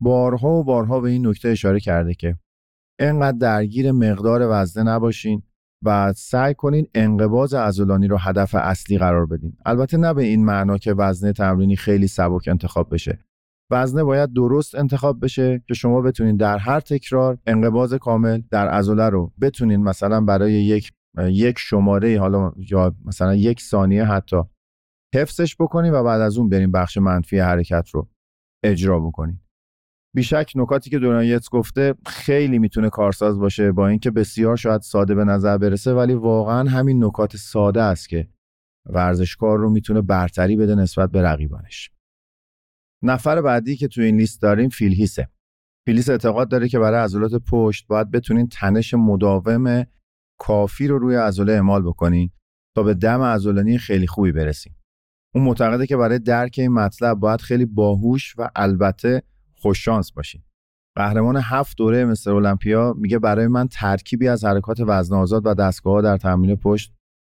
بارها 0.00 0.48
و 0.48 0.64
بارها 0.64 1.00
به 1.00 1.10
این 1.10 1.26
نکته 1.26 1.48
اشاره 1.48 1.80
کرده 1.80 2.14
که 2.14 2.36
انقدر 3.00 3.38
درگیر 3.38 3.92
مقدار 3.92 4.46
وزنه 4.50 4.90
نباشین 4.90 5.42
و 5.84 6.12
سعی 6.16 6.54
کنین 6.54 6.86
انقباز 6.94 7.54
عضلانی 7.54 8.08
رو 8.08 8.16
هدف 8.18 8.54
اصلی 8.54 8.98
قرار 8.98 9.26
بدین. 9.26 9.56
البته 9.66 9.96
نه 9.96 10.14
به 10.14 10.22
این 10.22 10.44
معنا 10.44 10.78
که 10.78 10.92
وزنه 10.92 11.32
تمرینی 11.32 11.76
خیلی 11.76 12.06
سبک 12.06 12.48
انتخاب 12.48 12.94
بشه. 12.94 13.18
وزنه 13.70 14.04
باید 14.04 14.32
درست 14.32 14.74
انتخاب 14.74 15.24
بشه 15.24 15.62
که 15.68 15.74
شما 15.74 16.00
بتونین 16.00 16.36
در 16.36 16.58
هر 16.58 16.80
تکرار 16.80 17.38
انقباز 17.46 17.94
کامل 17.94 18.42
در 18.50 18.68
عضله 18.68 19.08
رو 19.08 19.32
بتونین 19.40 19.82
مثلا 19.82 20.20
برای 20.20 20.52
یک 20.52 20.92
یک 21.18 21.58
شماره 21.58 22.20
حالا 22.20 22.52
یا 22.56 22.94
مثلا 23.04 23.34
یک 23.34 23.60
ثانیه 23.60 24.04
حتی 24.04 24.36
حفظش 25.14 25.56
بکنین 25.60 25.92
و 25.92 26.04
بعد 26.04 26.20
از 26.20 26.38
اون 26.38 26.48
بریم 26.48 26.72
بخش 26.72 26.98
منفی 26.98 27.38
حرکت 27.38 27.88
رو 27.92 28.08
اجرا 28.64 29.00
بکنین 29.00 29.40
بیشک 30.16 30.52
نکاتی 30.54 30.90
که 30.90 30.98
دونایتس 30.98 31.50
گفته 31.50 31.94
خیلی 32.06 32.58
می‌تونه 32.58 32.90
کارساز 32.90 33.38
باشه 33.38 33.72
با 33.72 33.88
اینکه 33.88 34.10
بسیار 34.10 34.56
شاید 34.56 34.80
ساده 34.80 35.14
به 35.14 35.24
نظر 35.24 35.58
برسه 35.58 35.94
ولی 35.94 36.14
واقعا 36.14 36.68
همین 36.68 37.04
نکات 37.04 37.36
ساده 37.36 37.82
است 37.82 38.08
که 38.08 38.28
ورزشکار 38.86 39.58
رو 39.58 39.70
می‌تونه 39.70 40.00
برتری 40.00 40.56
بده 40.56 40.74
نسبت 40.74 41.10
به 41.10 41.22
رقیبانش. 41.22 41.90
نفر 43.02 43.42
بعدی 43.42 43.76
که 43.76 43.88
تو 43.88 44.00
این 44.00 44.16
لیست 44.16 44.42
داریم 44.42 44.68
فیلهیسه. 44.68 45.28
فیلیس 45.86 46.10
اعتقاد 46.10 46.48
داره 46.48 46.68
که 46.68 46.78
برای 46.78 47.04
عضلات 47.04 47.42
پشت 47.50 47.86
باید 47.86 48.10
بتونین 48.10 48.48
تنش 48.48 48.94
مداوم 48.94 49.84
کافی 50.40 50.86
رو 50.86 50.98
روی 50.98 51.16
عضله 51.16 51.52
اعمال 51.52 51.82
بکنین 51.82 52.30
تا 52.76 52.82
به 52.82 52.94
دم 52.94 53.22
عضلانی 53.22 53.78
خیلی 53.78 54.06
خوبی 54.06 54.32
برسیم. 54.32 54.76
اون 55.34 55.44
معتقده 55.44 55.86
که 55.86 55.96
برای 55.96 56.18
درک 56.18 56.54
این 56.58 56.72
مطلب 56.72 57.18
باید 57.18 57.40
خیلی 57.40 57.66
باهوش 57.66 58.34
و 58.38 58.50
البته 58.56 59.22
خوششانس 59.56 60.12
باشین 60.12 60.42
قهرمان 60.96 61.36
هفت 61.36 61.76
دوره 61.76 62.04
مستر 62.04 62.30
المپیا 62.30 62.94
میگه 62.98 63.18
برای 63.18 63.46
من 63.46 63.68
ترکیبی 63.68 64.28
از 64.28 64.44
حرکات 64.44 64.80
وزن 64.80 65.16
آزاد 65.16 65.46
و 65.46 65.54
دستگاه 65.54 66.02
در 66.02 66.16
تمرین 66.16 66.56
پشت 66.56 66.92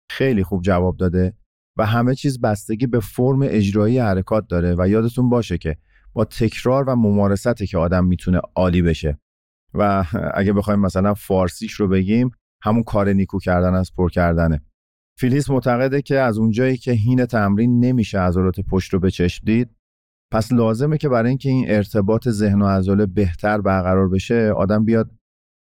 خیلی 0.10 0.43
خوب 0.43 0.62
جواب 0.62 0.98
داده 0.98 1.34
و 1.77 1.86
همه 1.86 2.15
چیز 2.15 2.41
بستگی 2.41 2.88
به 2.88 3.00
فرم 3.00 3.39
اجرایی 3.43 4.00
حرکات 4.00 4.48
داره 4.48 4.75
و 4.77 4.89
یادتون 4.89 5.29
باشه 5.29 5.58
که 5.58 5.77
با 6.13 6.25
تکرار 6.25 6.84
و 6.89 6.96
ممارسته 6.96 7.67
که 7.67 7.77
آدم 7.77 8.05
می‌تونه 8.05 8.41
عالی 8.55 8.81
بشه. 8.81 9.20
و 9.74 10.05
اگه 10.34 10.53
بخوایم 10.53 10.79
مثلا 10.79 11.13
فارسیش 11.13 11.74
رو 11.74 11.88
بگیم 11.88 12.31
همون 12.63 12.84
کار 12.84 13.10
نیکو 13.10 13.39
کردن 13.39 13.74
از 13.74 13.91
پر 13.98 14.10
کردنه. 14.10 14.62
فیلیس 15.20 15.50
معتقده 15.50 16.01
که 16.01 16.20
از 16.20 16.38
اونجایی 16.38 16.77
که 16.77 16.91
هین 16.91 17.25
تمرین 17.25 17.80
نمیشه 17.80 18.20
عضلات 18.20 18.60
پشت 18.60 18.94
رو 18.94 19.00
به 19.00 19.12
چشم 19.12 19.46
دید 19.46 19.70
پس 20.32 20.51
لازمه 20.51 20.98
که 20.98 21.10
برای 21.10 21.30
اینکه 21.30 21.50
این 21.50 21.65
ارتباط 21.68 22.30
ذهن 22.30 22.62
و 22.62 22.68
عضله 22.68 23.06
بهتر 23.06 23.62
برقرار 23.62 24.10
بشه 24.10 24.51
آدم 24.51 24.86
بیاد 24.86 25.12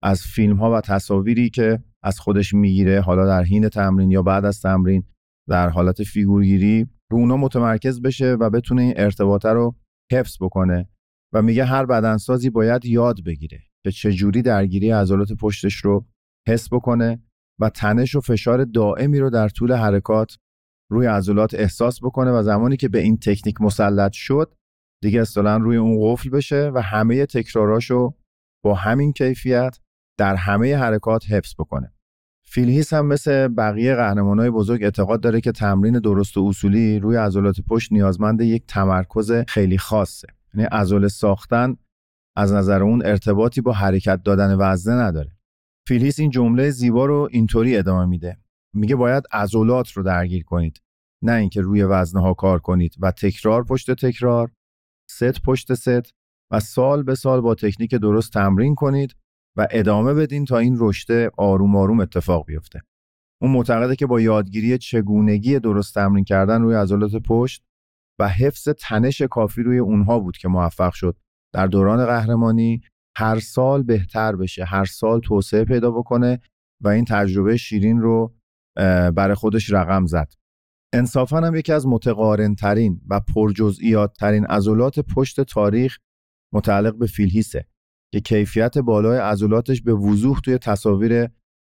از 0.03 0.23
فیلم 0.23 0.57
ها 0.57 0.77
و 0.77 0.81
تصاویری 0.81 1.51
که 1.51 1.79
از 2.03 2.21
خودش 2.21 2.55
می‌گیره 2.55 3.01
حالا 3.01 3.27
در 3.27 3.43
حین 3.43 3.69
تمرین 3.69 4.11
یا 4.11 4.23
بعد 4.23 4.45
از 4.45 4.61
تمرین 4.61 5.03
در 5.49 5.69
حالت 5.69 6.03
فیگورگیری 6.03 6.87
رو 7.11 7.19
اونا 7.19 7.37
متمرکز 7.37 8.03
بشه 8.03 8.33
و 8.41 8.51
بتونه 8.51 8.83
این 8.83 8.95
ارتباطه 8.97 9.49
رو 9.49 9.77
حفظ 10.13 10.37
بکنه 10.41 10.89
و 11.35 11.43
میگه 11.43 11.65
هر 11.65 11.87
بدنسازی 11.87 12.51
باید 12.51 12.85
یاد 12.85 13.25
بگیره 13.27 13.61
که 13.85 13.91
چجوری 13.91 14.43
درگیری 14.43 14.91
عضلات 14.91 15.33
پشتش 15.33 15.77
رو 15.77 16.07
حس 16.49 16.73
بکنه 16.73 17.23
و 17.61 17.69
تنش 17.69 18.15
و 18.15 18.21
فشار 18.21 18.65
دائمی 18.65 19.19
رو 19.19 19.31
در 19.31 19.49
طول 19.49 19.73
حرکات 19.73 20.39
روی 20.91 21.07
عضلات 21.07 21.55
احساس 21.55 22.03
بکنه 22.03 22.31
و 22.31 22.43
زمانی 22.43 22.77
که 22.77 22.89
به 22.89 22.99
این 23.01 23.17
تکنیک 23.17 23.61
مسلط 23.61 24.13
شد 24.13 24.55
دیگه 25.03 25.21
اصطلاحا 25.21 25.57
روی 25.57 25.77
اون 25.77 25.99
قفل 26.01 26.31
بشه 26.31 26.71
و 26.75 26.83
همه 26.83 27.27
تکراراشو 27.27 28.15
با 28.65 28.75
همین 28.75 29.13
کیفیت 29.13 29.79
در 30.19 30.35
همه 30.35 30.77
حرکات 30.77 31.25
حفظ 31.31 31.55
بکنه. 31.59 31.93
فیلهیس 32.45 32.93
هم 32.93 33.07
مثل 33.07 33.49
بقیه 33.49 33.95
قهرمانای 33.95 34.51
بزرگ 34.51 34.83
اعتقاد 34.83 35.21
داره 35.21 35.41
که 35.41 35.53
تمرین 35.53 35.99
درست 35.99 36.37
و 36.37 36.47
اصولی 36.47 36.99
روی 36.99 37.17
عضلات 37.17 37.61
پشت 37.69 37.93
نیازمند 37.93 38.41
یک 38.41 38.67
تمرکز 38.67 39.33
خیلی 39.33 39.79
خاصه. 39.79 40.29
یعنی 40.55 40.67
عضله 40.67 41.09
ساختن 41.09 41.77
از 42.37 42.53
نظر 42.53 42.83
اون 42.83 43.07
ارتباطی 43.07 43.61
با 43.61 43.73
حرکت 43.73 44.23
دادن 44.23 44.57
وزنه 44.59 45.03
نداره. 45.03 45.40
فیلیس 45.91 46.21
این 46.21 46.31
جمله 46.31 46.71
زیبا 46.71 47.07
رو 47.07 47.29
اینطوری 47.31 47.77
ادامه 47.77 48.07
میده. 48.07 48.39
میگه 48.75 48.97
باید 48.97 49.25
عضلات 49.33 49.93
رو 49.93 50.03
درگیر 50.03 50.45
کنید. 50.45 50.83
نه 51.23 51.33
اینکه 51.33 51.61
روی 51.61 51.83
وزنه 51.83 52.23
ها 52.23 52.35
کار 52.35 52.59
کنید 52.59 52.95
و 53.01 53.11
تکرار 53.11 53.65
پشت 53.65 53.91
تکرار 53.91 54.53
ست 55.11 55.43
پشت 55.43 55.75
ست 55.75 56.15
و 56.53 56.61
سال 56.61 57.03
به 57.03 57.15
سال 57.15 57.41
با 57.41 57.55
تکنیک 57.55 57.95
درست 57.95 58.33
تمرین 58.33 58.75
کنید 58.75 59.17
و 59.57 59.69
ادامه 59.71 60.15
بدین 60.15 60.45
تا 60.45 60.59
این 60.59 60.77
رشد 60.79 61.31
آروم 61.39 61.77
آروم 61.77 62.01
اتفاق 62.01 62.47
بیفته. 62.47 62.81
اون 63.43 63.51
معتقده 63.51 63.97
که 63.97 64.07
با 64.07 64.21
یادگیری 64.21 64.79
چگونگی 64.79 65.59
درست 65.59 65.95
تمرین 65.95 66.25
کردن 66.25 66.63
روی 66.63 66.75
عضلات 66.75 67.17
پشت 67.17 67.63
و 68.21 68.29
حفظ 68.29 68.69
تنش 68.69 69.23
کافی 69.23 69.63
روی 69.63 69.79
اونها 69.79 70.19
بود 70.19 70.37
که 70.37 70.49
موفق 70.49 70.93
شد. 70.93 71.17
در 71.55 71.67
دوران 71.67 72.07
قهرمانی 72.07 72.81
هر 73.21 73.39
سال 73.39 73.83
بهتر 73.83 74.37
بشه 74.37 74.65
هر 74.65 74.85
سال 74.85 75.21
توسعه 75.21 75.65
پیدا 75.65 75.91
بکنه 75.91 76.41
و 76.81 76.89
این 76.89 77.05
تجربه 77.05 77.57
شیرین 77.57 78.01
رو 78.01 78.35
برای 79.17 79.35
خودش 79.35 79.73
رقم 79.73 80.07
زد. 80.07 80.33
انصافا 80.95 81.41
هم 81.41 81.55
یکی 81.55 81.73
از 81.73 81.87
متقارنترین 81.87 83.01
و 83.09 83.21
پرجزئیات 83.21 84.13
ترین 84.21 84.47
عضلات 84.47 85.01
پشت 85.01 85.41
تاریخ 85.41 85.99
متعلق 86.55 86.99
به 86.99 87.07
فیلهیسه 87.07 87.67
که 88.13 88.21
کیفیت 88.21 88.79
بالای 88.79 89.19
عضلاتش 89.19 89.83
به 89.83 89.95
وضوح 89.95 90.41
توی 90.41 90.59
تصاویر 90.59 91.29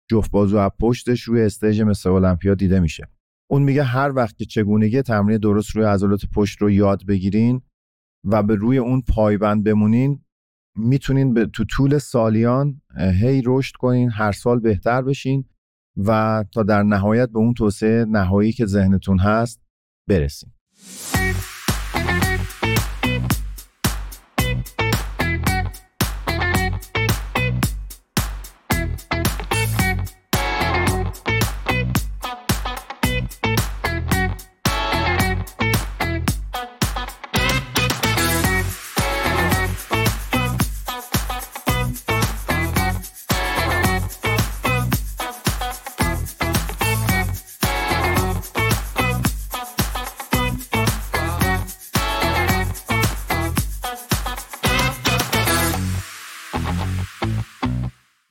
جفت 0.10 0.31
بازو 0.31 0.58
از 0.58 0.72
پشتش 0.79 1.22
روی 1.22 1.41
استیج 1.41 1.81
مثل 1.81 2.10
المپیا 2.10 2.55
دیده 2.55 2.79
میشه. 2.79 3.08
اون 3.51 3.63
میگه 3.63 3.84
هر 3.84 4.12
وقت 4.15 4.38
که 4.38 4.46
چگونگی 4.46 5.01
تمرین 5.01 5.38
درست 5.38 5.75
روی 5.75 5.86
عضلات 5.86 6.22
پشت 6.36 6.62
رو 6.62 6.72
یاد 6.72 7.05
بگیرین 7.05 7.62
و 8.25 8.43
به 8.43 8.55
روی 8.55 8.77
اون 8.77 9.01
پایبند 9.01 9.63
بمونین 9.63 10.25
می‌تونین 10.75 11.34
به 11.34 11.46
تو 11.46 11.63
طول 11.63 11.98
سالیان 11.98 12.82
هی 13.22 13.42
رشد 13.46 13.75
کنین 13.75 14.12
هر 14.12 14.32
سال 14.32 14.60
بهتر 14.60 15.01
بشین 15.01 15.46
و 15.98 16.44
تا 16.54 16.63
در 16.63 16.84
نهایت 16.84 17.30
به 17.30 17.40
اون 17.40 17.54
توسعه 17.54 18.06
نهایی 18.06 18.51
که 18.51 18.66
ذهنتون 18.66 19.20
هست 19.20 19.62
برسین. 20.08 20.51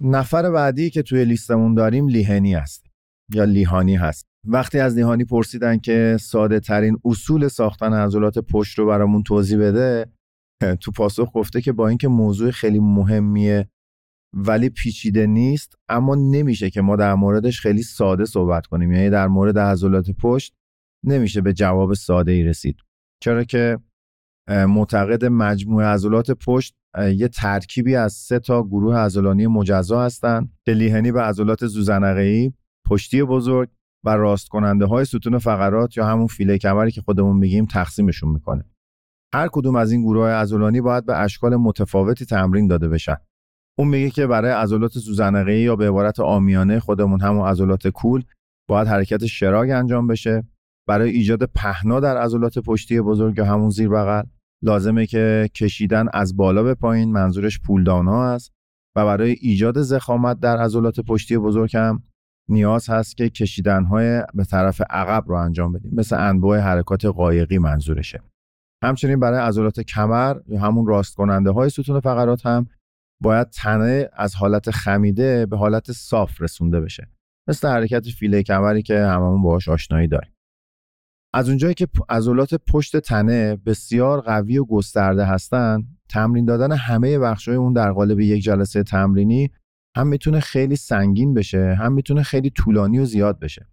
نفر 0.00 0.50
بعدی 0.50 0.90
که 0.90 1.02
توی 1.02 1.25
لیستمون 1.25 1.75
داریم 1.75 2.09
لیهنی 2.09 2.54
است 2.54 2.87
یا 3.35 3.45
لیهانی 3.45 3.97
هست. 3.97 4.26
وقتی 4.47 4.78
از 4.78 4.95
لیهانی 4.95 5.25
پرسیدن 5.25 5.78
که 5.78 6.16
ساده 6.21 6.61
ترین 6.61 6.99
اصول 7.04 7.49
ساختن 7.49 7.92
عضلات 7.92 8.38
پشت 8.38 8.78
رو 8.78 8.87
برامون 8.87 9.23
توضیح 9.23 9.59
بده 9.59 10.12
تو 10.80 10.90
پاسخ 10.90 11.30
گفته 11.35 11.61
که 11.61 11.73
با 11.73 11.88
اینکه 11.88 12.09
موضوع 12.09 12.50
خیلی 12.50 12.78
مهمیه 12.80 13.69
ولی 14.37 14.69
پیچیده 14.69 15.26
نیست 15.26 15.75
اما 15.88 16.14
نمیشه 16.14 16.71
که 16.71 16.80
ما 16.80 16.97
در 16.97 17.14
موردش 17.14 17.61
خیلی 17.61 17.83
ساده 17.83 18.25
صحبت 18.25 18.66
کنیم. 18.66 18.92
یعنی 18.92 19.11
در 19.11 19.28
مورد 19.28 19.59
عضلات 19.59 20.11
پشت 20.11 20.54
نمیشه 21.07 21.40
به 21.40 21.52
جواب 21.52 21.95
ساده 21.95 22.33
ای 22.33 22.45
رسید. 22.45 22.76
چرا 23.23 23.45
که 23.45 23.78
معتقد 24.49 25.25
مجموعه 25.25 25.87
عضلات 25.87 26.30
پشت 26.30 26.75
یه 26.99 27.28
ترکیبی 27.28 27.97
از 27.97 28.12
سه 28.12 28.38
تا 28.38 28.62
گروه 28.62 28.97
عضلانی 28.97 29.47
مجزا 29.47 30.04
هستند 30.04 30.52
که 30.66 31.12
به 31.14 31.20
عضلات 31.20 31.66
زوزنقه‌ای، 31.66 32.52
پشتی 32.87 33.23
بزرگ 33.23 33.68
و 34.04 34.16
راست 34.16 34.49
کننده 34.49 34.87
های 34.87 35.04
ستون 35.04 35.38
فقرات 35.38 35.97
یا 35.97 36.06
همون 36.06 36.26
فیله 36.26 36.59
کمری 36.59 36.90
که 36.90 37.00
خودمون 37.00 37.37
میگیم 37.37 37.66
تقسیمشون 37.66 38.30
می‌کنه. 38.30 38.64
هر 39.35 39.49
کدوم 39.52 39.76
از 39.76 39.92
این 39.92 40.02
گروه 40.02 40.28
عضلانی 40.28 40.80
باید 40.80 41.06
به 41.06 41.16
اشکال 41.16 41.56
متفاوتی 41.56 42.25
تمرین 42.25 42.66
داده 42.66 42.88
بشن. 42.88 43.16
اون 43.78 43.88
میگه 43.88 44.11
که 44.11 44.26
برای 44.26 44.52
عضلات 44.52 44.92
زوزنقه‌ای 44.92 45.61
یا 45.61 45.76
به 45.76 45.88
عبارت 45.88 46.20
آمیانه 46.20 46.80
خودمون 46.80 47.20
همون 47.20 47.49
عضلات 47.49 47.88
کول 47.88 48.23
باید 48.68 48.88
حرکت 48.88 49.26
شراگ 49.26 49.70
انجام 49.70 50.06
بشه 50.06 50.44
برای 50.88 51.11
ایجاد 51.11 51.44
پهنا 51.44 52.00
در 52.00 52.16
عضلات 52.16 52.59
پشتی 52.59 53.00
بزرگ 53.00 53.38
یا 53.38 53.44
همون 53.44 53.70
زیر 53.70 53.88
بغل 53.88 54.23
لازمه 54.62 55.07
که 55.07 55.49
کشیدن 55.55 56.07
از 56.12 56.37
بالا 56.37 56.62
به 56.62 56.75
پایین 56.75 57.12
منظورش 57.12 57.61
پولدان 57.61 58.07
ها 58.07 58.33
است 58.33 58.52
و 58.97 59.05
برای 59.05 59.31
ایجاد 59.31 59.83
زخامت 59.83 60.40
در 60.40 60.57
عضلات 60.57 61.00
پشتی 61.00 61.38
بزرگ 61.38 61.76
هم 61.76 62.02
نیاز 62.49 62.90
هست 62.90 63.17
که 63.17 63.31
کشیدن 63.31 63.85
های 63.85 64.23
به 64.35 64.45
طرف 64.45 64.81
عقب 64.90 65.25
رو 65.26 65.35
انجام 65.35 65.73
بدیم. 65.73 65.93
مثل 65.95 66.17
انواع 66.29 66.59
حرکات 66.59 67.05
قایقی 67.05 67.59
منظورشه. 67.59 68.23
همچنین 68.85 69.21
برای 69.21 69.40
عضلات 69.40 69.81
کمر 69.81 70.37
یا 70.47 70.61
همون 70.61 70.87
راست 70.87 71.14
کننده 71.14 71.50
های 71.50 71.71
ستون 71.71 72.00
فقرات 72.00 72.47
هم 72.47 72.67
باید 73.23 73.50
تنه 73.50 74.09
از 74.12 74.35
حالت 74.35 74.71
خمیده 74.71 75.47
به 75.47 75.57
حالت 75.57 75.93
صاف 75.93 76.43
رسونده 76.43 76.81
بشه. 76.81 77.09
مثل 77.49 77.69
حرکت 77.69 78.09
فیله 78.09 78.43
کمری 78.43 78.83
که 78.83 78.99
هممون 78.99 79.43
باهاش 79.43 79.69
آشنایی 79.69 80.09
داریم. 80.09 80.33
از 81.34 81.49
اونجایی 81.49 81.75
که 81.75 81.88
عضلات 82.08 82.54
پشت 82.54 82.96
تنه 82.96 83.56
بسیار 83.56 84.20
قوی 84.20 84.58
و 84.58 84.64
گسترده 84.64 85.25
هستند 85.25 85.99
تمرین 86.08 86.44
دادن 86.44 86.72
همه 86.72 87.18
بخشای 87.18 87.56
اون 87.56 87.72
در 87.72 87.92
قالب 87.92 88.20
یک 88.20 88.42
جلسه 88.42 88.82
تمرینی 88.82 89.50
هم 89.96 90.06
می‌تونه 90.06 90.40
خیلی 90.40 90.76
سنگین 90.76 91.34
بشه 91.34 91.75
هم 91.75 91.92
می‌تونه 91.92 92.22
خیلی 92.22 92.50
طولانی 92.50 92.99
و 92.99 93.04
زیاد 93.04 93.38
بشه. 93.38 93.66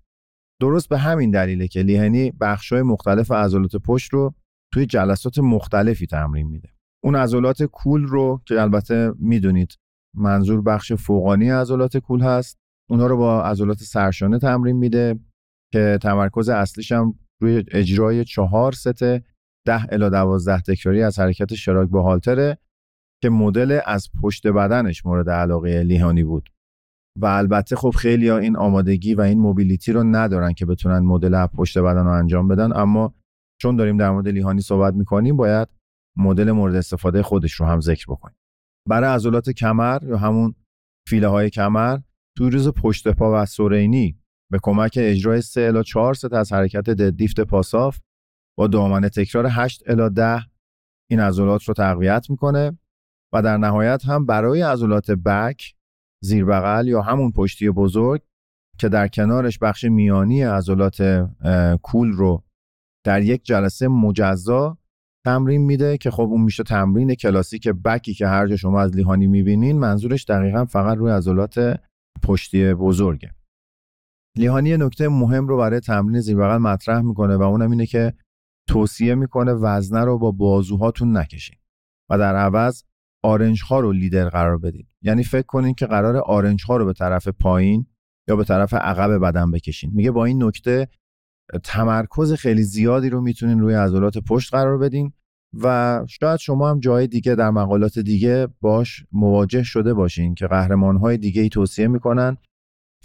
درست 0.62 0.90
به 0.90 0.98
همین 0.98 1.32
دلیله 1.32 1.68
که 1.68 1.82
لیهنی 1.82 2.32
بخشای 2.32 2.82
مختلف 2.82 3.32
عضلات 3.32 3.76
پشت 3.76 4.14
رو 4.14 4.34
توی 4.74 4.86
جلسات 4.86 5.40
مختلفی 5.40 6.06
تمرین 6.06 6.48
میده. 6.48 6.70
اون 7.04 7.16
عضلات 7.16 7.64
کول 7.64 8.04
رو 8.04 8.42
که 8.46 8.62
البته 8.62 9.14
می‌دونید 9.20 9.78
منظور 10.16 10.62
بخش 10.62 10.94
فوقانی 10.94 11.50
عضلات 11.50 11.98
کول 11.98 12.22
هست 12.22 12.58
اونا 12.90 13.08
رو 13.08 13.18
با 13.18 13.44
عضلات 13.44 13.78
سرشانه 13.78 14.40
تمرین 14.40 14.78
میده 14.78 15.20
که 15.74 16.00
تمرکز 16.02 16.50
اصلیش 16.50 16.92
هم 16.92 17.20
روی 17.42 17.64
اجرای 17.72 18.26
چهار 18.26 18.72
ست 18.72 19.04
ده 19.68 19.94
الا 19.94 20.10
دوازده 20.10 20.62
تکراری 20.62 21.04
از 21.04 21.20
حرکت 21.20 21.54
شراک 21.54 21.90
با 21.90 22.02
هالتره 22.02 22.58
که 23.22 23.30
مدل 23.30 23.80
از 23.86 24.10
پشت 24.22 24.48
بدنش 24.48 25.06
مورد 25.06 25.30
علاقه 25.30 25.84
لیهانی 25.84 26.24
بود. 26.24 26.50
و 27.22 27.26
البته 27.26 27.76
خب 27.76 27.90
خیلی 27.90 28.30
ها 28.30 28.38
این 28.38 28.58
آمادگی 28.58 29.14
و 29.16 29.22
این 29.22 29.40
موبیلیتی 29.40 29.92
رو 29.92 30.04
ندارن 30.04 30.54
که 30.54 30.66
بتونن 30.66 31.00
مدل 31.00 31.48
پشت 31.48 31.78
بدن 31.78 32.04
رو 32.04 32.12
انجام 32.12 32.48
بدن 32.48 32.78
اما 32.78 33.16
چون 33.62 33.76
داریم 33.76 33.98
در 33.98 34.12
مورد 34.12 34.28
لیهانی 34.28 34.62
صحبت 34.62 34.94
می‌کنیم 34.94 35.38
باید 35.38 35.68
مدل 36.18 36.52
مورد 36.52 36.76
استفاده 36.76 37.24
خودش 37.24 37.54
رو 37.54 37.66
هم 37.66 37.80
ذکر 37.80 38.06
بکنیم. 38.10 38.38
برای 38.88 39.10
عضلات 39.10 39.50
کمر 39.50 40.00
یا 40.04 40.18
همون 40.18 40.56
فیله 41.08 41.28
های 41.28 41.50
کمر 41.50 42.00
توی 42.38 42.50
روز 42.50 42.68
پشت 42.68 43.08
پا 43.08 43.42
و 43.42 43.46
سورینی 43.46 44.20
به 44.52 44.60
کمک 44.64 45.00
اجرای 45.02 45.42
3 45.42 45.62
الی 45.62 45.84
4 45.84 46.14
ست 46.14 46.34
از 46.34 46.54
حرکت 46.54 46.84
ددلیفت 46.84 47.40
پاساف 47.40 48.00
با 48.58 48.68
دامنه 48.68 49.10
تکرار 49.10 49.48
8 49.52 49.84
الی 49.90 50.10
10 50.10 50.42
این 51.10 51.20
عضلات 51.20 51.64
رو 51.64 51.74
تقویت 51.74 52.30
می‌کنه 52.30 52.80
و 53.34 53.42
در 53.42 53.58
نهایت 53.58 54.06
هم 54.06 54.26
برای 54.26 54.62
عضلات 54.62 55.12
بک 55.12 55.76
زیر 56.24 56.46
بغل 56.46 56.88
یا 56.88 57.02
همون 57.02 57.32
پشتی 57.32 57.70
بزرگ 57.70 58.22
که 58.80 58.90
در 58.90 59.08
کنارش 59.08 59.60
بخش 59.60 59.84
میانی 59.84 60.44
عضلات 60.44 61.28
کول 61.82 62.12
رو 62.12 62.44
در 63.06 63.22
یک 63.22 63.44
جلسه 63.44 63.88
مجزا 63.88 64.78
تمرین 65.26 65.62
میده 65.62 65.98
که 65.98 66.12
خب 66.12 66.22
اون 66.22 66.42
میشه 66.42 66.64
تمرین 66.64 67.16
کلاسیک 67.16 67.68
بکی 67.68 68.14
که 68.14 68.28
هر 68.28 68.48
جا 68.48 68.56
شما 68.56 68.82
از 68.82 68.96
لیهانی 68.96 69.28
می‌بینین 69.28 69.80
منظورش 69.80 70.26
دقیقا 70.26 70.66
فقط 70.66 70.98
روی 70.98 71.12
عضلات 71.12 71.80
پشتی 72.24 72.74
بزرگه. 72.74 73.32
لیهانی 74.38 74.78
نکته 74.78 75.08
مهم 75.08 75.48
رو 75.48 75.58
برای 75.58 75.80
تمرین 75.80 76.22
زیر 76.22 76.38
بغل 76.38 76.58
مطرح 76.58 77.02
می‌کنه 77.02 77.36
و 77.36 77.42
اونم 77.42 77.72
اینه 77.72 77.86
که 77.86 78.14
توصیه 78.68 79.16
می‌کنه 79.16 79.54
وزنه 79.54 80.06
رو 80.06 80.18
با 80.18 80.32
بازوهاتون 80.32 81.18
نکشین 81.18 81.58
و 82.10 82.18
در 82.18 82.36
عوض 82.36 82.84
آرنج 83.24 83.64
ها 83.64 83.80
رو 83.80 83.92
لیدر 83.92 84.30
قرار 84.30 84.58
بدین. 84.58 84.88
یعنی 85.02 85.24
فکر 85.24 85.46
کنین 85.46 85.74
که 85.74 85.86
قرار 85.86 86.18
آرنج 86.18 86.64
ها 86.68 86.78
رو 86.78 86.86
به 86.86 86.94
طرف 86.94 87.28
پایین 87.28 87.86
یا 88.28 88.36
به 88.36 88.44
طرف 88.44 88.74
عقب 88.74 89.18
بدن 89.18 89.52
بکشین. 89.52 89.92
میگه 89.94 90.12
با 90.12 90.26
این 90.26 90.44
نکته 90.44 90.88
تمرکز 91.64 92.34
خیلی 92.34 92.64
زیادی 92.64 93.10
رو 93.10 93.22
می‌تونین 93.22 93.60
روی 93.60 93.74
عضلات 93.74 94.18
پشت 94.18 94.54
قرار 94.54 94.78
بدین 94.78 95.14
و 95.54 96.06
شاید 96.10 96.40
شما 96.40 96.70
هم 96.70 96.80
جای 96.80 97.08
دیگه 97.08 97.36
در 97.36 97.50
مقالات 97.50 98.00
دیگه 98.00 98.48
باش 98.62 99.06
مواجه 99.12 99.64
شده 99.64 99.94
باشین 99.94 100.36
که 100.36 100.48
قهرمان 100.48 100.98
های 100.98 101.18
دیگه 101.18 101.42
ای 101.42 101.50
توصیه 101.50 101.88
می‌کنن 101.88 102.38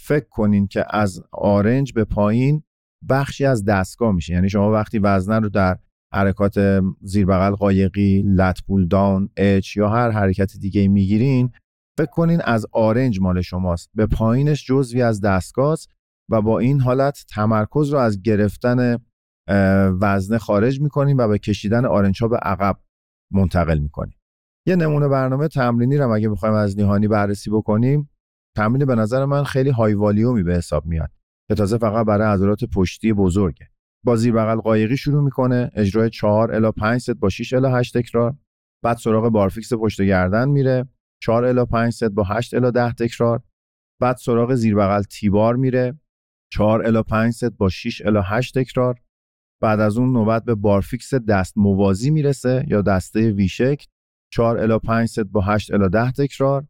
فکر 0.05 0.29
کنین 0.31 0.67
که 0.67 0.85
از 0.91 1.23
آرنج 1.33 1.93
به 1.93 2.05
پایین 2.05 2.63
بخشی 3.09 3.45
از 3.45 3.65
دستگاه 3.65 4.13
میشه. 4.13 4.33
یعنی 4.33 4.49
شما 4.49 4.73
وقتی 4.73 4.99
وزنه 4.99 5.39
رو 5.39 5.49
در 5.49 5.79
حرکات 6.15 6.83
زیر 7.01 7.27
بغل 7.27 7.51
قایقی 7.51 8.23
لت 8.27 8.59
پول 8.67 8.89
داون 8.89 9.29
اچ 9.37 9.77
یا 9.77 9.89
هر 9.89 10.11
حرکت 10.11 10.57
دیگه 10.61 10.89
می‌گیرین 10.89 11.53
فکر 11.99 12.11
کنین 12.11 12.41
از 12.45 12.67
آرنج 12.73 13.21
مال 13.21 13.41
شماست. 13.41 13.91
به 13.95 14.07
پایینش 14.07 14.67
جزوی 14.67 15.03
از 15.03 15.21
دستگاه 15.21 15.79
و 16.31 16.43
با 16.43 16.59
این 16.59 16.81
حالت 16.81 17.25
تمرکز 17.29 17.93
رو 17.93 17.99
از 17.99 18.23
گرفتن 18.23 18.97
وزنه 20.01 20.39
خارج 20.39 20.81
می‌کنیم 20.81 21.19
و 21.19 21.29
به 21.29 21.39
کشیدن 21.39 21.85
آرنج 21.85 22.23
ها 22.23 22.29
به 22.29 22.37
عقب 22.37 22.77
منتقل 23.33 23.79
می‌کنیم 23.79 24.15
یه 24.67 24.77
نمونه 24.77 25.09
برنامه 25.09 25.49
تمرینی 25.49 25.97
رو 25.97 26.11
اگه 26.11 26.29
بخوایم 26.29 26.55
از 26.55 26.79
نیهانی 26.79 27.09
بررسی 27.09 27.51
بکنیم. 27.51 28.09
تمرین 28.57 28.87
به 28.87 28.95
نظر 28.95 29.25
من 29.25 29.45
خیلی 29.45 29.71
high 29.71 29.95
volume 29.95 30.36
ی 30.36 30.43
به 30.43 30.55
حساب 30.55 30.87
میاد 30.87 31.11
که 31.49 31.55
تازه 31.55 31.79
فقط 31.79 32.07
برای 32.07 32.29
عضلات 32.29 32.65
پشتی 32.65 33.13
بزرگه. 33.13 33.69
با 34.05 34.17
زیر 34.17 34.33
بغل 34.33 34.61
قایقی 34.61 34.97
شروع 34.97 35.23
می‌کنه 35.23 35.71
اجرای 35.75 36.11
4 36.11 36.55
الی 36.55 36.73
5 36.73 37.01
ست 37.01 37.11
با 37.11 37.29
6 37.29 37.53
الی 37.53 37.67
8 37.67 37.99
تکرار 37.99 38.35
بعد 38.85 38.97
سراغ 38.97 39.29
بارفیکس 39.29 39.73
پشت 39.73 40.03
گردن 40.03 40.49
میره 40.49 40.89
4 41.23 41.45
الی 41.45 41.65
5 41.65 41.93
ست 41.93 42.05
با 42.05 42.23
8 42.23 42.55
الی 42.55 42.71
10 42.71 42.93
تکرار 42.93 43.43
بعد 44.01 44.17
سراغ 44.17 44.55
زیر 44.55 44.75
بغل 44.75 45.03
T-bar 45.03 45.57
میره 45.57 46.01
4 46.53 46.87
الی 46.87 47.03
5 47.03 47.33
ست 47.33 47.45
با 47.45 47.69
6 47.69 48.03
الی 48.07 48.21
8 48.25 48.59
تکرار 48.59 49.01
بعد 49.63 49.81
از 49.81 49.99
اون 49.99 50.13
نوبت 50.13 50.45
به 50.45 50.55
بارفیکس 50.55 51.15
دست 51.15 51.59
موازی 51.59 52.11
می‌رسه 52.11 52.65
یا 52.69 52.83
دسته 52.83 53.31
V 53.31 53.49
شکل 53.49 53.87
4 54.33 54.59
الی 54.59 54.79
5 54.79 55.09
ست 55.09 55.21
با 55.21 55.41
8 55.41 55.75
الی 55.75 55.89
10 55.89 56.13
تکرار 56.13 56.67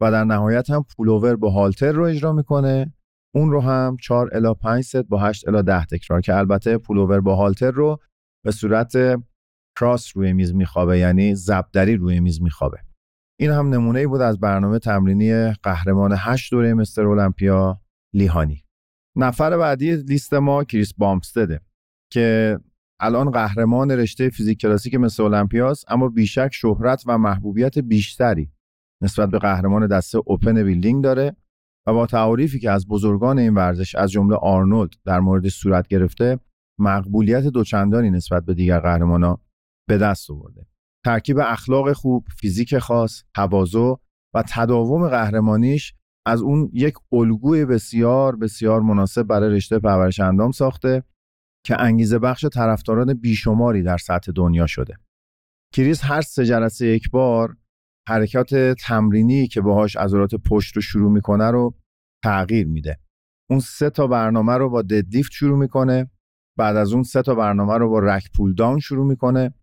و 0.00 0.10
در 0.10 0.24
نهایت 0.24 0.70
هم 0.70 0.84
pullover 0.96 1.36
با 1.36 1.50
هالتر 1.50 1.92
رو 1.92 2.04
اجرا 2.04 2.32
می‌کنه. 2.32 2.94
اون 3.34 3.50
رو 3.50 3.60
هم 3.60 3.96
4 4.00 4.30
الی 4.32 4.54
5 4.54 4.84
ست 4.84 4.96
با 4.96 5.18
8 5.18 5.48
الی 5.48 5.62
10 5.62 5.84
تکرار 5.84 6.20
که 6.20 6.36
البته 6.36 6.78
pullover 6.78 7.20
با 7.20 7.36
هالتر 7.36 7.70
رو 7.70 8.00
به 8.44 8.50
صورت 8.50 8.92
cross 9.80 10.16
روی 10.16 10.32
میز 10.32 10.54
میخوابه 10.54 10.98
یعنی 10.98 11.34
ضربدری 11.34 11.96
روی 11.96 12.20
میز 12.20 12.42
میخوابه. 12.42 12.78
این 13.40 13.50
هم 13.50 13.68
نمونه 13.68 13.98
ای 13.98 14.06
بود 14.06 14.20
از 14.20 14.40
برنامه 14.40 14.78
تمرینی 14.78 15.52
قهرمان 15.52 16.14
8 16.16 16.50
دوره 16.50 16.74
مستر 16.74 17.06
المپیا 17.06 17.80
لی 18.14 18.28
هینی. 18.28 18.64
نفر 19.16 19.56
بعدی 19.56 19.96
لیست 19.96 20.34
ما 20.34 20.64
کریس 20.64 20.94
بامستده 20.94 21.60
که 22.12 22.58
الان 23.00 23.30
قهرمان 23.30 23.90
رشته 23.90 24.28
فیزیک 24.28 24.60
کلاسیک 24.60 24.94
مستر 24.94 25.22
المپیاس 25.22 25.84
اما 25.88 26.08
بیشک 26.08 26.50
شهرت 26.52 27.02
و 27.06 27.18
محبوبیت 27.18 27.78
بیشتری 27.78 28.52
نسبت 29.02 29.30
به 29.30 29.38
قهرمان 29.38 29.86
دسته 29.86 30.18
open 30.26 30.62
bodybuilding 30.62 31.04
داره 31.04 31.36
و 31.86 31.92
با 31.92 32.06
تعاریفی 32.06 32.58
که 32.58 32.70
از 32.70 32.88
بزرگان 32.88 33.38
این 33.38 33.54
ورزش 33.54 33.94
از 33.94 34.10
جمله 34.10 34.36
آرنولد 34.36 34.90
در 35.04 35.20
موردش 35.20 35.48
صورت 35.48 35.88
گرفته 35.88 36.40
مقبولیت 36.80 37.44
دوچندانی 37.44 38.10
نسبت 38.10 38.44
به 38.44 38.54
دیگر 38.54 38.80
قهرمانان 38.80 39.38
به 39.88 39.98
دست 39.98 40.30
آورده 40.30 40.66
ترکیب 41.04 41.38
اخلاق 41.38 41.92
خوب 41.92 42.26
فیزیک 42.40 42.78
خاص 42.78 43.24
تواضع 43.34 43.94
و 44.34 44.44
تداوم 44.48 45.08
قهرمانیش 45.08 45.94
از 46.26 46.42
اون 46.42 46.70
یک 46.72 46.94
الگوی 47.12 47.64
بسیار 47.64 48.36
بسیار 48.36 48.80
مناسب 48.80 49.22
برای 49.22 49.56
رشته 49.56 49.78
پرورش 49.78 50.20
اندام 50.20 50.50
ساخته 50.50 51.02
که 51.66 51.80
انگیزه 51.80 52.18
بخش 52.18 52.46
طرفداران 52.46 53.14
بیشماری 53.14 53.82
در 53.82 53.98
سطح 53.98 54.32
دنیا 54.32 54.66
شده. 54.66 54.96
کریس 55.74 56.00
هر 56.04 56.20
سه 56.20 56.46
جلسه 56.46 56.86
یک 56.86 57.10
بار 57.10 57.56
حرکات 58.10 58.54
تمرینی 58.54 59.46
که 59.46 59.60
باهاش 59.60 59.96
عضلات 59.96 60.34
پشت 60.34 60.76
رو 60.76 60.82
شروع 60.82 61.12
می‌کنه 61.12 61.50
رو 61.50 61.74
تغییر 62.24 62.66
میده. 62.66 62.98
اون 63.50 63.60
سه 63.60 63.90
تا 63.90 64.06
برنامه 64.06 64.56
رو 64.56 64.70
با 64.70 64.82
ددلیفت 64.82 65.32
شروع 65.32 65.58
می‌کنه 65.58 66.10
بعد 66.58 66.76
از 66.76 66.92
اون 66.92 67.02
سه 67.02 67.22
تا 67.22 67.34
برنامه 67.34 67.78
رو 67.78 67.90
با 67.90 67.98
رک 67.98 68.30
پول 68.36 68.54
داون 68.54 68.78
شروع 68.78 69.06
می‌کنه 69.06 69.54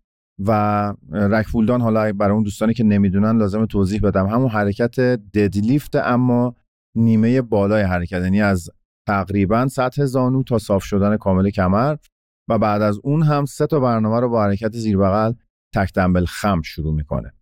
و 0.46 0.94
رک 1.12 1.46
پول 1.52 1.66
داون 1.66 1.80
حالا 1.80 2.12
برای 2.12 2.34
اون 2.34 2.42
دوستانی 2.42 2.74
که 2.74 2.84
نمی‌دونن 2.84 3.38
لازم 3.38 3.66
توضیح 3.66 4.00
بدم 4.00 4.26
همون 4.26 4.48
حرکت 4.48 5.00
ددلیفت 5.34 5.96
اما 5.96 6.54
نیمه 6.96 7.42
بالای 7.42 7.82
حرکت 7.82 8.22
یعنی 8.22 8.42
از 8.42 8.70
تقریبا 9.08 9.68
سطح 9.68 10.04
زانو 10.04 10.42
تا 10.42 10.58
صاف 10.58 10.84
شدن 10.84 11.16
کامل 11.16 11.50
کمر 11.50 11.96
و 12.50 12.58
بعد 12.58 12.82
از 12.82 13.00
اون 13.02 13.22
هم 13.22 13.44
سه 13.44 13.66
تا 13.66 13.80
برنامه 13.80 14.20
رو 14.20 14.28
با 14.28 14.42
حرکت 14.42 14.72
زیر 14.72 14.98
بغل 14.98 15.32
تک 15.74 15.92
دمبل 15.94 16.24
خم 16.24 16.62
شروع 16.62 16.94
می‌کنه 16.94 17.32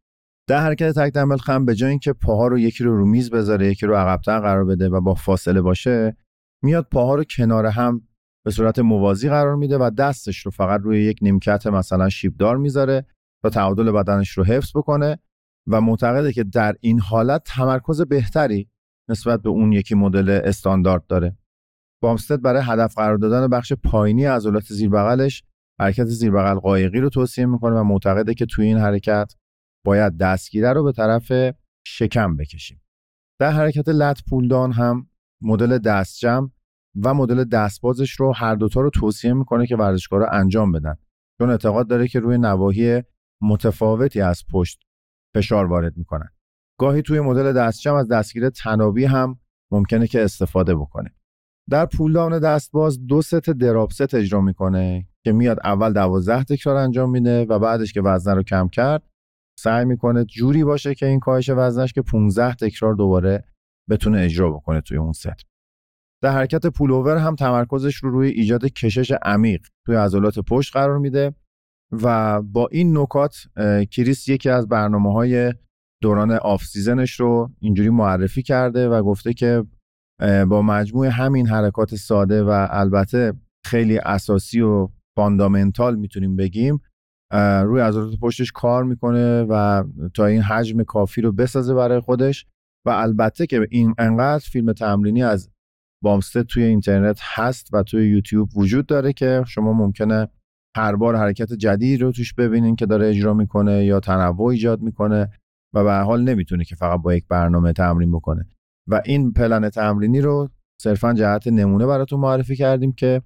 در 0.48 0.60
حرکت 0.60 0.98
تک 0.98 1.12
دمبل 1.12 1.36
خم 1.36 1.64
به 1.64 1.74
جای 1.74 1.90
اینکه 1.90 2.12
پاها 2.12 2.46
رو 2.46 2.58
یکی 2.58 2.84
رو 2.84 2.96
رو 2.96 3.06
میز 3.06 3.30
بذاره 3.30 3.68
یکی 3.68 3.86
رو 3.86 3.96
عقبتر 3.96 4.40
قرار 4.40 4.64
بده 4.64 4.88
و 4.88 5.00
با 5.00 5.14
فاصله 5.14 5.60
باشه 5.60 6.16
میاد 6.64 6.88
پاها 6.90 7.14
رو 7.14 7.24
کنار 7.24 7.66
هم 7.66 8.08
به 8.44 8.50
صورت 8.50 8.78
موازی 8.78 9.28
قرار 9.28 9.56
میده 9.56 9.78
و 9.78 9.90
دستش 9.98 10.38
رو 10.38 10.50
فقط 10.50 10.80
روی 10.80 11.04
یک 11.04 11.18
نیمکت 11.22 11.66
مثلا 11.66 12.08
شیبدار 12.08 12.56
می‌ذاره 12.56 13.06
تا 13.42 13.50
تعادل 13.50 13.92
بدنش 13.92 14.30
رو 14.30 14.44
حفظ 14.44 14.76
بکنه 14.76 15.18
و 15.66 15.80
معتقده 15.80 16.32
که 16.32 16.44
در 16.44 16.76
این 16.80 17.00
حالت 17.00 17.42
تمرکز 17.44 18.02
بهتری 18.02 18.68
نسبت 19.10 19.42
به 19.42 19.48
اون 19.48 19.72
یکی 19.72 19.94
مدل 19.94 20.40
استاندارد 20.44 21.06
داره. 21.06 21.38
بامستد 22.02 22.42
برای 22.42 22.62
هدف 22.64 22.94
قرار 22.94 23.16
دادن 23.16 23.48
بخش 23.48 23.72
پایینی 23.72 24.24
عضلات 24.24 24.64
زیر 24.64 24.90
بغلش 24.90 25.44
حرکت 25.80 26.04
زیر 26.04 26.30
بغل 26.30 26.54
قایقی 26.54 27.00
رو 27.00 27.08
توصیه 27.08 27.46
می‌کنه 27.46 27.76
و 27.76 27.84
معتقده 27.84 28.34
که 28.34 28.46
توی 28.46 28.66
این 28.66 28.78
حرکت 28.78 29.34
باید 29.86 30.16
دستگیره 30.16 30.72
رو 30.72 30.84
به 30.84 30.92
طرف 30.92 31.32
شکم 31.86 32.36
بکشیم. 32.36 32.82
در 33.40 33.50
حرکت 33.50 33.88
لط 33.88 34.20
پولدان 34.30 34.72
هم 34.72 35.10
مدل 35.42 35.78
دستجم 35.78 36.50
و 37.04 37.14
مدل 37.14 37.44
دستبازش 37.44 38.10
رو 38.10 38.32
هر 38.32 38.54
دوتا 38.54 38.80
رو 38.80 38.90
توصیه 38.90 39.32
می‌کنه 39.32 39.66
که 39.66 39.76
ورزشکارا 39.76 40.28
انجام 40.28 40.72
بدن. 40.72 40.96
چون 41.38 41.50
اعتقاد 41.50 41.88
داره 41.88 42.08
که 42.08 42.20
روی 42.20 42.38
نواحی 42.38 43.02
متفاوتی 43.42 44.20
از 44.20 44.42
پشت 44.52 44.80
فشار 45.36 45.66
وارد 45.66 45.96
می‌کنن. 45.96 46.28
گاهی 46.80 47.02
توی 47.02 47.20
مدل 47.20 47.52
دست‌جمع 47.52 47.94
از 47.94 48.08
دستگیره 48.08 48.50
طنابی 48.50 49.04
هم 49.04 49.40
ممکنه 49.72 50.06
که 50.06 50.24
استفاده 50.24 50.74
بکنه. 50.74 51.14
در 51.70 51.86
pulldown 51.86 52.38
دست‌باز 52.38 53.06
دو 53.06 53.22
ست 53.22 53.50
drop 53.50 53.92
set 53.92 54.14
اجرا 54.14 54.40
می‌کنه 54.40 55.08
که 55.24 55.32
میاد 55.32 55.58
اول 55.64 55.92
دوازده 55.92 56.44
تکرار 56.44 56.76
انجام 56.76 57.10
میده 57.10 57.44
و 57.44 57.58
بعدش 57.58 57.92
که 57.92 58.02
وزنه 58.02 58.34
رو 58.34 58.42
کم 58.42 58.68
کرد 58.68 59.02
سعی 59.58 59.84
می‌کنه 59.84 60.24
جوری 60.24 60.64
باشه 60.64 60.94
که 60.94 61.06
این 61.06 61.20
کاهش 61.20 61.50
وزنش 61.50 61.92
که 61.92 62.02
15 62.02 62.54
تکرار 62.54 62.94
دوباره 62.94 63.44
بتونه 63.90 64.20
اجرا 64.20 64.50
بکنه 64.50 64.80
توی 64.80 64.96
اون 64.96 65.12
ست. 65.12 65.46
در 66.22 66.32
حرکت 66.32 66.66
pullover 66.66 67.16
هم 67.16 67.34
تمرکزش 67.34 67.96
رو 67.96 68.10
روی 68.10 68.28
ایجاد 68.28 68.64
کشش 68.64 69.12
عمیق 69.22 69.66
توی 69.86 69.96
عضلات 69.96 70.38
پشت 70.38 70.72
قرار 70.72 70.98
میده 70.98 71.34
و 71.92 72.42
با 72.42 72.68
این 72.72 72.98
نکات 72.98 73.36
کریس 73.90 74.28
یکی 74.28 74.50
از 74.50 74.68
برنامه 74.68 75.12
های 75.12 75.52
دوران 76.02 76.30
off 76.30 76.64
season 76.64 77.06
ش 77.06 77.20
رو 77.20 77.50
اینجوری 77.60 77.90
معرفی 77.90 78.42
کرده 78.42 78.88
و 78.88 79.02
گفته 79.02 79.32
که 79.32 79.64
با 80.48 80.62
مجموع 80.62 81.06
همین 81.06 81.46
حرکات 81.46 81.94
ساده 81.94 82.42
و 82.42 82.66
البته 82.70 83.32
خیلی 83.64 83.98
اساسی 83.98 84.60
و 84.60 84.88
fundamental 85.16 85.96
می‌تونیم 85.96 86.36
بگیم 86.36 86.80
روی 87.32 87.80
عضلات 87.80 88.18
پشتش 88.20 88.52
کار 88.52 88.84
می‌کنه 88.84 89.42
و 89.42 89.84
تا 90.14 90.26
این 90.26 90.42
حجم 90.42 90.82
کافی 90.82 91.20
رو 91.20 91.32
بسازه 91.32 91.74
برای 91.74 92.00
خودش. 92.00 92.46
و 92.86 92.90
البته 92.90 93.46
که 93.46 93.68
این 93.70 93.94
انقدر 93.98 94.44
فیلم 94.52 94.72
تمرینی 94.72 95.22
از 95.22 95.50
بامستد 96.02 96.42
توی 96.42 96.62
اینترنت 96.62 97.18
هست 97.22 97.74
و 97.74 97.82
توی 97.82 98.08
یوتیوب 98.08 98.48
وجود 98.56 98.86
داره 98.86 99.12
که 99.12 99.44
شما 99.46 99.72
ممکنه 99.72 100.28
هر 100.76 100.96
بار 100.96 101.16
حرکت 101.16 101.52
جدید 101.52 102.02
رو 102.02 102.12
توش 102.12 102.34
ببینین 102.34 102.76
که 102.76 102.86
داره 102.86 103.08
اجرا 103.08 103.34
می‌کنه 103.34 103.84
یا 103.84 104.00
تنوع 104.00 104.46
ایجاد 104.46 104.80
می‌کنه 104.80 105.30
و 105.74 105.84
به 105.84 105.92
حال 105.92 106.22
نمی‌تونه 106.22 106.64
که 106.64 106.76
فقط 106.76 107.00
با 107.02 107.14
یک 107.14 107.24
برنامه 107.28 107.72
تمرین 107.72 108.12
بکنه. 108.12 108.46
و 108.88 109.02
این 109.04 109.32
پلن 109.32 109.70
تمرینی 109.70 110.20
رو 110.20 110.48
صرفا 110.82 111.12
جهت 111.12 111.46
نمونه 111.46 111.86
براتون 111.86 112.20
معرفی 112.20 112.56
کردیم 112.56 112.92
که 112.92 113.22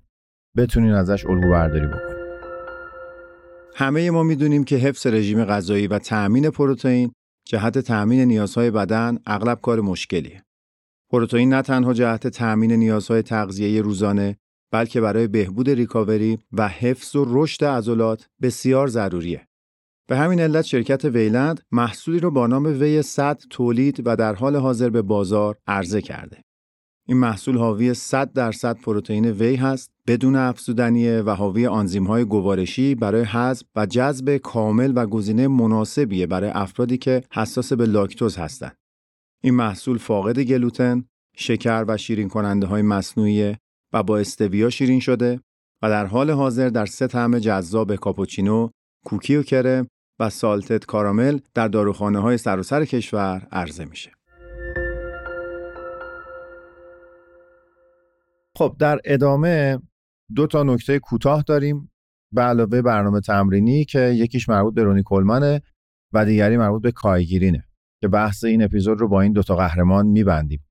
بتونین 0.57 0.93
ازش 0.93 1.27
الگو 1.27 1.51
برداری 1.51 1.87
بکنین. 1.87 2.10
همه 3.81 4.11
ما 4.11 4.23
می‌دونیم 4.23 4.65
که 4.65 4.77
حفظ 4.77 5.07
رژیم 5.07 5.45
غذایی 5.45 5.87
و 5.87 5.99
تأمین 5.99 6.51
پروتئین 6.51 7.13
جهت 7.47 7.79
تأمین 7.79 8.21
نیازهای 8.21 8.71
بدن 8.71 9.19
اغلب 9.27 9.61
کار 9.61 9.81
مشکلیه. 9.81 10.45
پروتئین 11.11 11.53
نه 11.53 11.63
تنها 11.63 11.93
جهت 11.93 12.27
تأمین 12.27 12.73
نیازهای 12.73 13.23
تغذیه 13.23 13.83
روزانه 13.83 14.37
بلکه 14.73 15.01
برای 15.01 15.29
بهبود 15.29 15.71
ریکاوری 15.71 16.39
و 16.53 16.69
حفظ 16.69 17.17
و 17.17 17.25
رشد 17.29 17.65
عضلات 17.65 18.29
بسیار 18.43 18.89
ضروریه. 18.89 19.47
به 20.09 20.17
همین 20.17 20.41
علت 20.41 20.65
شرکت 20.65 21.05
ویلند 21.05 21.61
محصولی 21.73 22.19
رو 22.21 22.31
با 22.31 22.47
نام 22.47 22.65
وی 22.65 23.03
100 23.03 23.41
تولید 23.51 24.03
و 24.05 24.17
در 24.17 24.35
حال 24.35 24.57
حاضر 24.57 24.91
به 24.91 25.03
بازار 25.03 25.57
عرضه 25.67 26.03
کرده. 26.03 26.45
این 27.11 27.19
محصول 27.19 27.59
حاوی 27.59 27.95
100 27.95 28.33
درصد 28.33 28.79
پروتئین 28.79 29.27
وی 29.31 29.57
هست 29.57 29.91
بدون 30.07 30.37
افزودنیه 30.37 31.23
و 31.27 31.31
حاوی 31.31 31.65
های 32.07 32.25
گوارشی 32.25 32.95
برای 32.95 33.23
حذف 33.23 33.67
و 33.77 33.87
جذب 33.87 34.37
کامل 34.37 34.93
و 34.97 35.07
گزینه 35.07 35.49
مناسبیه 35.49 36.27
برای 36.27 36.51
افرادی 36.51 36.99
که 36.99 37.23
حساس 37.33 37.73
به 37.73 37.87
لاکتوز 37.87 38.37
هستند. 38.37 38.77
این 39.43 39.55
محصول 39.55 39.99
فاقد 39.99 40.41
گلوتن، 40.41 41.05
شکر 41.37 41.85
و 41.89 41.97
شیرین 41.97 42.29
کننده 42.29 42.67
های 42.67 42.83
مصنوعی 42.83 43.57
و 43.93 44.03
با 44.03 44.19
استویا 44.19 44.71
شیرین 44.71 45.01
شده 45.01 45.41
و 45.83 45.89
در 45.89 46.07
حال 46.07 46.31
حاضر 46.31 46.69
در 46.69 46.87
سه 46.87 47.07
طعم 47.07 47.39
جذاب 47.39 47.97
کاپوچینو، 47.97 48.69
کوکی 49.05 49.37
و 49.37 49.43
کرم 49.43 49.87
و 50.21 50.31
سالتت 50.31 50.87
کارامل 50.87 51.39
در 51.55 51.69
داروخانه 51.69 52.19
های 52.19 52.39
سراسر 52.39 52.85
کشور 52.85 53.47
عرضه 53.53 53.85
میشه. 53.85 54.20
خب 58.61 58.77
در 58.79 59.01
ادامه 59.05 59.79
دو 60.35 60.47
تا 60.47 60.63
نکته 60.63 60.99
کوتاه 60.99 61.43
داریم 61.43 61.91
به 62.35 62.43
علاوه 62.43 62.83
برنامه 62.83 63.21
تمرینی 63.21 63.85
که 63.85 64.01
یکیش 64.01 64.49
مربوط 64.49 64.75
به 64.75 64.83
رونی 64.83 65.03
کلمنه 65.03 65.63
و 66.13 66.25
دیگری 66.25 66.57
مربوط 66.57 66.83
به 66.83 66.93
کایگیرینه 66.93 67.65
که 68.01 68.09
بحث 68.09 68.45
این 68.45 68.63
اپیزود 68.63 69.01
رو 69.01 69.09
با 69.09 69.21
این 69.21 69.33
دوتا 69.33 69.57
قهرمان 69.57 70.07
میبندیم. 70.07 70.67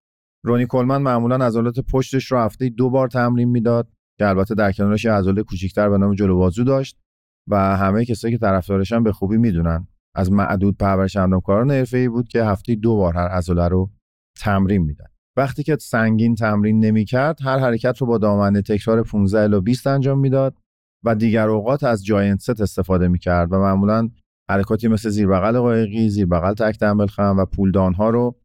رونی 0.45 0.65
کلمن 0.65 1.01
معمولا 1.01 1.45
عضلات 1.45 1.79
پشتش 1.79 2.31
رو 2.31 2.37
هفته 2.37 2.69
دو 2.69 2.89
بار 2.89 3.07
تمرین 3.07 3.49
می‌داد 3.49 3.87
که 4.19 4.27
البته 4.27 4.55
در 4.55 4.71
کنارش 4.71 5.05
یه 5.05 5.11
عضله 5.11 5.43
کوچیکتر 5.43 5.89
به 5.89 5.97
نام 5.97 6.13
جلو 6.13 6.37
بازو 6.37 6.63
داشت 6.63 6.99
و 7.47 7.77
همه 7.77 8.05
کسایی 8.05 8.33
که 8.33 8.37
طرفدارشن 8.37 9.03
به 9.03 9.11
خوبی 9.11 9.37
می‌دونن. 9.37 9.87
از 10.15 10.31
معدود 10.31 10.77
پرورش 10.77 11.15
اندامکاران 11.15 11.71
حرفه‌ای 11.71 12.09
بود 12.09 12.27
که 12.27 12.43
هفته 12.43 12.75
دو 12.75 12.95
بار 12.95 13.13
هر 13.13 13.27
عضله 13.27 13.67
رو 13.67 13.91
تمرین 14.39 14.81
می‌داد 14.81 15.18
وقتی 15.39 15.63
که 15.63 15.77
سنگین 15.81 16.35
تمرین 16.35 16.85
نمی‌کرد 16.85 17.41
هر 17.41 17.59
حرکت 17.59 17.97
رو 17.97 18.07
با 18.07 18.17
دامنه 18.17 18.61
تکرار 18.61 19.03
15 19.03 19.39
الی 19.39 19.59
20 19.59 19.87
انجام 19.87 20.19
می‌داد 20.19 20.57
و 21.03 21.15
دیگر 21.15 21.49
اوقات 21.49 21.83
از 21.83 22.05
جاینت 22.05 22.39
ست 22.39 22.61
استفاده 22.61 23.07
می‌کرد 23.07 23.53
و 23.53 23.59
معمولا 23.59 24.09
حرکاتی 24.49 24.87
مثل 24.87 25.09
زیر 25.09 25.27
بغل 25.27 25.59
قایقی، 25.59 26.09
زیر 26.09 26.25
بغل 26.25 26.53
تک 26.53 26.79
دمبل 26.79 27.07
خم 27.07 27.35
و 27.39 27.45
پولدان 27.45 27.93
ها 27.93 28.09
رو 28.09 28.35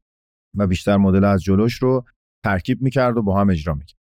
و 0.57 0.67
بیشتر 0.67 0.97
مدل 0.97 1.25
از 1.25 1.43
جلوش 1.43 1.75
رو 1.75 2.05
ترکیب 2.45 2.83
می‌کرد 2.83 3.17
و 3.17 3.23
با 3.23 3.41
هم 3.41 3.51
اجرا 3.51 3.75
می‌کرد. 3.75 3.99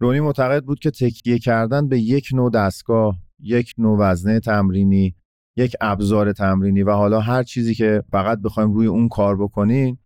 رونی 0.00 0.20
معتقد 0.20 0.64
بود 0.64 0.78
که 0.78 0.90
تکیه 0.90 1.38
کردن 1.38 1.88
به 1.88 1.98
یک 2.00 2.28
نوع 2.32 2.50
دستگاه، 2.50 3.18
یک 3.40 3.74
نوع 3.78 3.98
وزنه 3.98 4.40
تمرینی، 4.40 5.14
یک 5.56 5.76
ابزار 5.80 6.32
تمرینی 6.32 6.82
و 6.82 6.90
حالا 6.90 7.20
هر 7.20 7.42
چیزی 7.42 7.74
که 7.74 8.02
فقط 8.10 8.38
بخوایم 8.38 8.72
روی 8.72 8.86
اون 8.86 9.08
کار 9.08 9.36
بکنین 9.36 9.98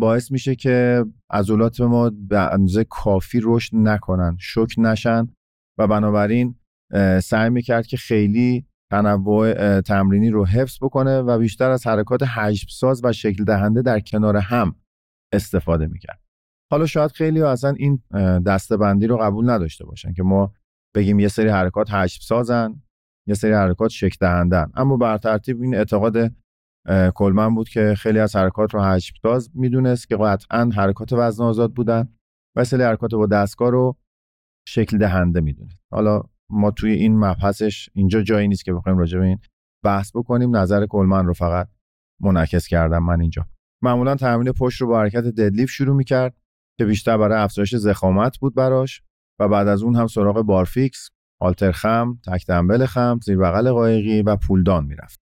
باعث 0.00 0.32
میشه 0.32 0.54
که 0.54 1.04
عضلات 1.30 1.80
ما 1.80 2.10
به 2.10 2.52
اندازه 2.52 2.84
کافی 2.84 3.40
رشد 3.42 3.76
نکنن 3.76 4.36
شک 4.40 4.74
نشن 4.78 5.28
و 5.78 5.86
بنابراین 5.86 6.54
سعی 7.22 7.50
می‌کرد 7.50 7.86
که 7.86 7.96
خیلی 7.96 8.66
تنوع 8.90 9.80
تمرینی 9.80 10.30
رو 10.30 10.46
حفظ 10.46 10.78
بکنه 10.82 11.18
و 11.18 11.38
بیشتر 11.38 11.70
از 11.70 11.86
حرکات 11.86 12.22
حجم 12.22 12.66
ساز 12.70 13.00
و 13.04 13.12
شکل 13.12 13.44
دهنده 13.44 13.82
در 13.82 14.00
کنار 14.00 14.36
هم 14.36 14.74
استفاده 15.32 15.86
می‌کرد. 15.86 16.20
حالا 16.72 16.86
شاید 16.86 17.10
خیلی 17.10 17.42
اصلا 17.42 17.70
این 17.70 18.02
دستبندی 18.46 19.06
رو 19.06 19.16
قبول 19.16 19.50
نداشته 19.50 19.86
باشن 19.86 20.12
که 20.12 20.22
ما 20.22 20.52
بگیم 20.94 21.20
یه 21.20 21.28
سری 21.28 21.48
حرکات 21.48 21.90
حجم 21.90 22.18
سازن 22.20 22.82
یه 23.28 23.34
سری 23.34 23.52
حرکات 23.52 23.90
شکل 23.90 24.16
دهندن 24.20 24.70
اما 24.74 24.96
بر 24.96 25.18
ترتیب 25.18 25.62
این 25.62 25.74
اعتقاد 25.74 26.16
کلمن 27.14 27.54
بود 27.54 27.68
که 27.68 27.94
خیلی 27.98 28.18
از 28.18 28.36
حرکات 28.36 28.74
رو 28.74 28.80
حجمساز 28.80 29.50
می‌دونست 29.54 30.08
که 30.08 30.16
قطعا 30.16 30.70
حرکات 30.76 31.12
وزن 31.12 31.44
آزاد 31.44 31.72
بودن 31.72 32.08
و 32.56 32.64
سری 32.64 32.82
حرکات 32.82 33.14
با 33.14 33.26
دستگاه 33.26 33.70
رو 33.70 33.96
شکل 34.68 34.98
دهنده 34.98 35.40
می‌دونه 35.40 35.72
حالا 35.92 36.22
ما 36.50 36.70
توی 36.70 36.92
این 36.92 37.18
مبحثش 37.18 37.90
اینجا 37.94 38.22
جایی 38.22 38.48
نیست 38.48 38.64
که 38.64 38.72
بخوایم 38.72 38.98
راجع 38.98 39.18
به 39.18 39.24
این 39.24 39.38
بحث 39.84 40.10
بکنیم 40.16 40.56
نظر 40.56 40.86
کلمن 40.86 41.26
رو 41.26 41.32
فقط 41.32 41.68
منعکس 42.20 42.66
کردم 42.66 43.02
من 43.02 43.20
اینجا 43.20 43.46
معمولا 43.82 44.14
تمرین 44.14 44.52
پشت 44.52 44.80
رو 44.80 44.86
با 44.86 45.00
حرکت 45.00 45.24
ددلیف 45.24 45.70
شروع 45.70 45.96
می‌کرد 45.96 46.36
که 46.78 46.84
بیشتر 46.84 47.18
برای 47.18 47.38
افزایش 47.38 47.74
زخامت 47.74 48.38
بود 48.38 48.54
براش 48.54 49.02
و 49.40 49.48
بعد 49.48 49.68
از 49.68 49.82
اون 49.82 49.96
هم 49.96 50.06
سراغ 50.06 50.42
بارفیکس، 50.42 51.10
آلتر 51.40 51.72
خم، 51.72 52.18
تک 52.26 52.84
خم، 52.84 53.20
زیر 53.22 53.38
بغل 53.38 53.72
قایقی 53.72 54.22
و 54.22 54.36
پولدان 54.36 54.84
می‌رفت. 54.84 55.20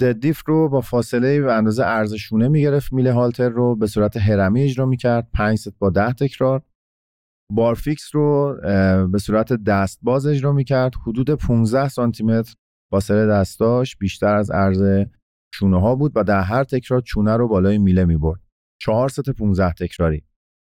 ددیف 0.00 0.42
رو 0.46 0.68
با 0.68 0.80
فاصله 0.80 1.42
و 1.42 1.48
اندازه 1.48 1.84
ارز 1.84 2.14
شونه 2.14 2.48
می‌گرفت. 2.48 2.92
میله 2.92 3.12
هالتر 3.12 3.48
رو 3.48 3.76
به 3.76 3.86
صورت 3.86 4.16
هرمی 4.16 4.62
اجرا 4.62 4.86
می‌کرد. 4.86 5.28
5 5.34 5.58
ست 5.58 5.78
با 5.78 5.90
10 5.90 6.12
تکرار. 6.12 6.62
بارفیکس 7.52 8.14
رو 8.14 8.56
به 9.12 9.18
صورت 9.18 9.52
دست 9.52 9.98
باز 10.02 10.26
اجرا 10.26 10.52
می‌کرد. 10.52 10.94
حدود 11.06 11.30
15 11.30 11.88
سانتی 11.88 12.24
متر 12.24 12.54
فاصله 12.92 13.26
دستاش 13.26 13.96
بیشتر 13.96 14.34
از 14.34 14.50
عرض 14.50 15.06
چونه 15.54 15.80
ها 15.80 15.94
بود 15.94 16.12
و 16.14 16.24
در 16.24 16.40
هر 16.40 16.64
تکرار 16.64 17.00
چونه 17.00 17.36
رو 17.36 17.48
بالای 17.48 17.78
میله 17.78 18.04
می‌برد. 18.04 18.40
4 18.80 19.08
ست 19.08 19.30
15 19.30 19.72
تکراری. 19.72 20.24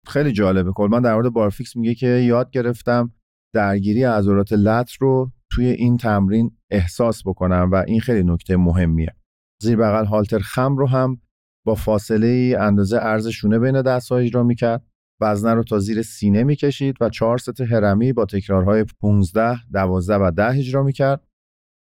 خیلی 0.07 0.31
جالبه. 0.31 0.71
کلمان 0.71 1.01
در 1.01 1.13
مورد 1.13 1.29
بارفیکس 1.29 1.75
میگه 1.75 1.95
که 1.95 2.07
یاد 2.07 2.51
گرفتم 2.51 3.11
درگیری 3.55 4.03
عضلات 4.03 4.53
لط 4.53 4.91
رو 4.99 5.31
توی 5.51 5.65
این 5.65 5.97
تمرین 5.97 6.57
احساس 6.71 7.27
بکنم 7.27 7.69
و 7.71 7.83
این 7.87 7.99
خیلی 7.99 8.23
نکته 8.23 8.57
مهمیه. 8.57 9.15
زیر 9.63 9.77
بغل 9.77 10.05
هالتر 10.05 10.39
خم 10.39 10.77
رو 10.77 10.87
هم 10.87 11.21
با 11.65 11.75
فاصله 11.75 12.57
اندازه 12.59 12.97
ارز 12.97 13.27
شونه 13.27 13.59
بین 13.59 13.81
دست‌ها 13.81 14.17
اجرا 14.17 14.43
می‌کرد. 14.43 14.85
وزنه 15.21 15.53
رو 15.53 15.63
تا 15.63 15.79
زیر 15.79 16.01
سینه 16.01 16.43
می‌کشید 16.43 16.95
و 17.01 17.09
چهار 17.09 17.37
ست 17.37 17.61
هرمی 17.61 18.13
با 18.13 18.25
تکرارهای 18.25 18.85
15 19.01 19.59
12 19.73 20.15
و 20.15 20.31
10 20.31 20.57
اجرا 20.57 20.83
می‌کرد. 20.83 21.27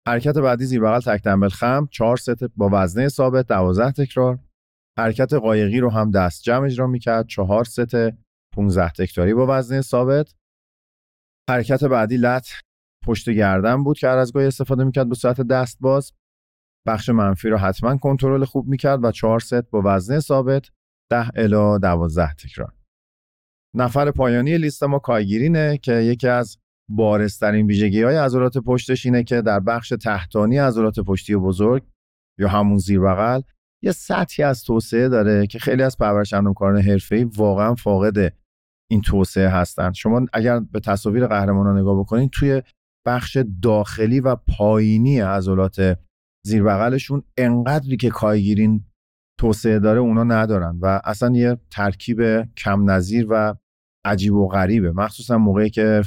حرکت 0.08 0.38
بعدی 0.38 0.66
زیر 0.66 0.82
بغل 0.82 1.00
تک 1.00 1.24
دمبل 1.24 1.50
خم 1.50 1.88
4 1.92 2.18
ست 2.18 2.44
با 2.44 2.70
وزنه 2.74 3.10
ثابت 3.10 3.48
12 3.48 3.92
تکرار. 3.92 4.40
حرکت 5.00 5.34
قایقی 5.34 5.80
رو 5.80 5.90
هم 5.90 6.12
دست 6.12 6.44
جمع 6.44 6.66
اجرا 6.66 6.88
می‌کرد 6.88 7.28
4 7.28 7.64
ست 7.64 7.96
15 8.56 8.92
تکراری 8.92 9.34
با 9.34 9.46
وزنه 9.50 9.82
ثابت. 9.82 10.34
حرکت 11.50 11.84
بعدی 11.84 12.18
لت 12.18 12.48
پشت 13.06 13.30
گردن 13.30 13.84
بود 13.84 13.98
که 13.98 14.08
از 14.08 14.34
گاهی 14.34 14.48
استفاده 14.48 14.84
می‌کرد 14.84 15.10
به 15.10 15.16
صورت 15.16 15.42
دست 15.42 15.78
باز 15.80 16.12
بخش 16.88 17.10
منفی 17.10 17.50
رو 17.50 17.58
حتما 17.58 17.98
کنترل 17.98 18.46
خوب 18.46 18.68
می‌کرد 18.68 19.04
و 19.04 19.12
چهار 19.12 19.40
ست 19.40 19.70
با 19.70 19.82
وزنه 19.86 20.20
ثابت 20.20 20.70
10 21.12 21.30
الا 21.36 21.78
12 21.78 22.34
تکرار. 22.34 22.74
نفر 23.76 24.12
پایانی 24.12 24.58
لیست 24.58 24.84
ما 24.84 25.00
کایگیرینه 25.00 25.78
که 25.78 25.94
یکی 25.94 26.28
از 26.28 26.58
بارسترین 26.90 27.68
ویژگی 27.68 28.04
های 28.04 28.16
عضلات 28.16 28.58
پشتش 28.58 29.06
اینه 29.06 29.24
که 29.24 29.42
در 29.42 29.60
بخش 29.60 29.90
تحتانی 29.90 30.58
عضلات 30.58 31.00
پشتی 31.00 31.36
بزرگ 31.36 31.84
یا 32.40 32.48
همون 32.48 32.78
زیر 32.78 33.00
بغل 33.00 33.42
یه 33.84 33.92
سطحی 33.92 34.44
از 34.44 34.64
توسعه 34.64 35.10
داره 35.10 35.48
که 35.48 35.60
خیلی 35.60 35.84
از 35.84 35.98
پرورش 35.98 36.34
اندامکاران 36.34 36.82
حرفه‌ای 36.82 37.24
واقعا 37.24 37.76
فاقد 37.76 38.34
این 38.92 39.02
توسعه 39.02 39.50
هستند 39.50 39.94
شما 39.94 40.26
اگر 40.34 40.60
به 40.60 40.80
تصاویر 40.80 41.28
قهرمانان 41.28 41.78
نگاه 41.78 42.00
بکنید 42.00 42.30
توی 42.30 42.62
بخش 43.06 43.38
داخلی 43.62 44.20
و 44.20 44.36
پایینی 44.36 45.20
عضلات 45.20 45.98
زیر 46.48 46.64
بغلشون 46.64 47.24
انقدری 47.38 47.98
که 47.98 48.10
کایگیرین 48.10 48.86
توسعه 49.40 49.80
داره 49.80 50.00
اونا 50.00 50.24
ندارن 50.24 50.80
و 50.82 51.02
اصلا 51.04 51.36
یه 51.36 51.58
ترکیب 51.72 52.42
کم 52.42 52.92
نظیر 52.92 53.28
و 53.30 53.56
عجیب 54.06 54.34
و 54.34 54.48
غریبه. 54.48 54.92
مخصوصا 54.92 55.38
موقعی 55.38 55.70
که 55.70 56.02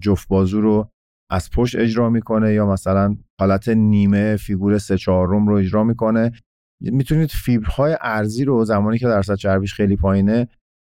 جفت 0.00 0.28
بازو 0.28 0.60
رو 0.60 0.90
از 1.30 1.50
پشت 1.50 1.76
اجرا 1.76 2.10
می‌کنه 2.10 2.52
یا 2.52 2.66
مثلا 2.66 3.16
حالت 3.40 3.68
نیمه 3.68 4.36
فیگور 4.36 4.78
سه 4.78 4.98
چهارم 4.98 5.48
رو 5.48 5.54
اجرا 5.54 5.84
می‌کنه. 5.84 6.32
می‌تونید 6.80 7.30
فیبرهای 7.30 7.96
ارزی 8.00 8.44
رو 8.44 8.64
زمانی 8.64 8.98
که 8.98 9.06
درصد 9.06 9.34
چربیش 9.34 9.74
خیلی 9.74 9.96
پایینه 9.96 10.48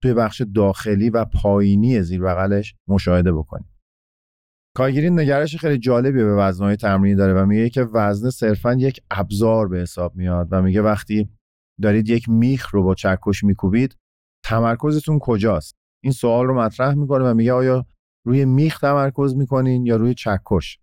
توی 0.03 0.13
بخش 0.13 0.41
داخلی 0.55 1.09
و 1.09 1.25
پایینی 1.25 2.01
زیر 2.01 2.21
بغلش 2.21 2.75
مشاهده 2.89 3.33
بکنید. 3.33 3.74
کارگیرین 4.75 5.19
نگرش 5.19 5.57
خیلی 5.57 5.77
جالبی 5.77 6.23
به 6.23 6.35
وزنهای 6.35 6.75
تمرینی 6.75 7.15
داره 7.15 7.33
و 7.33 7.45
میگه 7.45 7.69
که 7.69 7.83
وزنه 7.83 8.29
صرفا 8.29 8.73
یک 8.73 9.01
ابزار 9.11 9.67
به 9.67 9.79
حساب 9.79 10.15
میاد 10.15 10.47
و 10.51 10.61
میگه 10.61 10.81
وقتی 10.81 11.29
دارید 11.81 12.09
یک 12.09 12.29
میخ 12.29 12.69
رو 12.69 12.83
با 12.83 12.95
چکش 12.95 13.43
میکوبید 13.43 13.97
تمرکزتون 14.45 15.19
کجاست؟ 15.19 15.75
این 16.03 16.13
سوال 16.13 16.45
رو 16.45 16.59
مطرح 16.59 16.93
می‌کنه 16.93 17.25
و 17.25 17.33
میگه 17.33 17.53
آیا 17.53 17.85
روی 18.25 18.45
میخ 18.45 18.79
تمرکز 18.79 19.35
می‌کنین 19.35 19.85
یا 19.85 19.95
روی 19.95 20.13
چکش؟ 20.13 20.79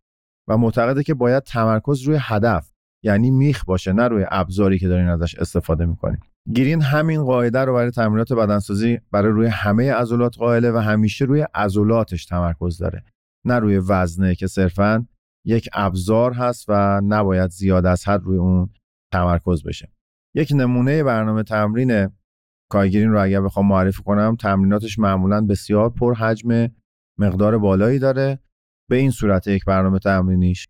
و 0.48 0.56
معتقده 0.56 1.02
که 1.02 1.14
باید 1.14 1.42
تمرکز 1.42 2.02
روی 2.02 2.16
هدف 2.20 2.72
یعنی 3.02 3.30
میخ 3.30 3.64
باشه 3.64 3.92
نه 3.92 4.08
روی 4.08 4.26
ابزاری 4.30 4.78
که 4.78 4.88
دارین 4.88 5.08
ازش 5.08 5.34
استفاده 5.34 5.86
می‌کنین. 5.86 6.18
گیرین 6.54 6.82
همین 6.82 7.22
قاعده 7.22 7.58
رو 7.58 7.74
برای 7.74 7.90
تمرینات 7.90 8.32
بدنسازی 8.32 8.98
برای 9.10 9.32
روی 9.32 9.46
همه 9.46 9.92
عضلات 9.92 10.36
قائله 10.36 10.72
و 10.72 10.76
همیشه 10.76 11.24
روی 11.24 11.46
عضلاتش 11.54 12.26
تمرکز 12.26 12.78
داره. 12.78 13.04
نه 13.44 13.58
روی 13.58 13.78
وزنه 13.78 14.34
که 14.34 14.46
صرفا 14.46 15.06
یک 15.46 15.68
ابزار 15.72 16.32
هست 16.32 16.64
و 16.68 17.00
نباید 17.04 17.50
زیاد 17.50 17.86
از 17.86 18.08
حد 18.08 18.22
روی 18.22 18.38
اون 18.38 18.70
تمرکز 19.12 19.62
بشه. 19.62 19.92
یک 20.34 20.52
نمونه 20.56 21.04
برنامه 21.04 21.42
تمرین 21.42 22.08
کارگیرین 22.70 23.10
رو 23.10 23.22
اگر 23.22 23.40
بخوام 23.40 23.66
معرفی 23.66 24.02
کنم 24.02 24.36
تمریناتش 24.36 24.98
معمولا 24.98 25.40
بسیار 25.40 25.90
پر 25.90 26.14
حجم 26.14 26.68
مقدار 27.18 27.58
بالایی 27.58 27.98
داره. 27.98 28.38
به 28.90 28.96
این 28.96 29.10
صورت 29.10 29.46
یک 29.46 29.64
برنامه 29.64 29.98
تمرینیش 29.98 30.68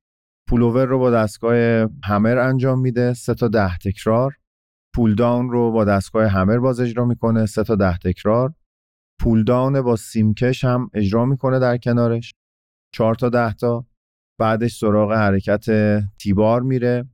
پولوور 0.48 0.84
رو 0.84 0.98
با 0.98 1.10
دستگاه 1.10 1.88
همر 2.04 2.38
انجام 2.38 2.80
میده 2.80 3.14
سه 3.14 3.34
تا 3.34 3.48
ده 3.48 3.78
تکرار. 3.78 4.36
پول 4.94 5.14
داون 5.14 5.50
رو 5.50 5.72
با 5.72 5.84
دستگاه 5.84 6.26
همر 6.26 6.58
باز 6.58 6.80
اجرا 6.80 7.04
می‌کنه 7.04 7.46
سه 7.46 7.64
تا 7.64 7.74
ده 7.74 7.98
تکرار. 7.98 8.54
pulldown 9.20 9.80
با 9.80 9.96
سیمکش 9.96 10.64
هم 10.64 10.90
اجرا 10.94 11.24
می‌کنه 11.24 11.58
در 11.58 11.76
کنارش. 11.76 12.34
چهار 12.92 13.14
تا 13.14 13.28
ده 13.28 13.52
تا. 13.52 13.86
بعدش 14.40 14.78
سراغ 14.78 15.12
حرکت 15.12 15.64
T-bar 16.18 16.62
میره. 16.62 17.08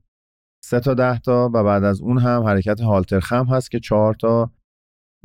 سه 0.63 0.79
تا 0.79 0.93
ده 0.93 1.19
تا 1.19 1.51
و 1.53 1.63
بعد 1.63 1.83
از 1.83 2.01
اون 2.01 2.17
هم 2.17 2.43
حرکت 2.43 2.81
هالتر 2.81 3.19
خم 3.19 3.45
هست 3.45 3.71
که 3.71 3.79
چهار 3.79 4.13
تا 4.13 4.51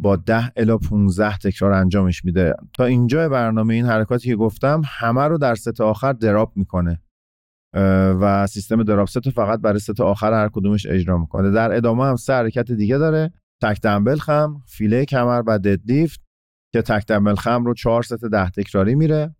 با 0.01 0.17
10 0.17 0.53
الا 0.57 0.79
15 0.79 1.38
تکرار 1.38 1.73
انجامش 1.73 2.25
میده. 2.25 2.55
تا 2.75 2.85
اینجا 2.85 3.29
برنامه 3.29 3.75
این 3.75 3.87
حرکاتی 3.87 4.29
که 4.29 4.37
گفتم 4.37 4.83
همه 4.85 5.23
رو 5.23 5.38
در 5.38 5.55
ست 5.55 5.81
آخر 5.81 6.12
drop 6.12 6.53
می‌کنه. 6.57 7.01
و 8.21 8.47
سیستم 8.47 8.83
drop 8.83 9.09
set 9.09 9.31
فقط 9.31 9.61
برای 9.61 9.79
ست 9.79 10.01
آخر 10.01 10.33
هر 10.33 10.49
کدومش 10.49 10.87
اجرا 10.87 11.19
می‌کنه. 11.19 11.51
در 11.51 11.77
ادامه 11.77 12.05
هم 12.05 12.17
سه 12.17 12.33
حرکت 12.33 12.73
دیگه 12.73 12.99
داره. 12.99 13.33
تک 13.62 13.81
دمبل 13.81 14.16
خم 14.17 14.62
فیله 14.67 15.05
کمر 15.05 15.43
و 15.47 15.59
deadlift 15.59 16.20
که 16.73 16.83
تک 16.83 17.07
دمبل 17.07 17.35
خم 17.35 17.64
رو 17.64 17.75
4 17.75 18.03
ست 18.03 18.25
10 18.25 18.51
تکراری 18.51 18.95
میره. 18.95 19.35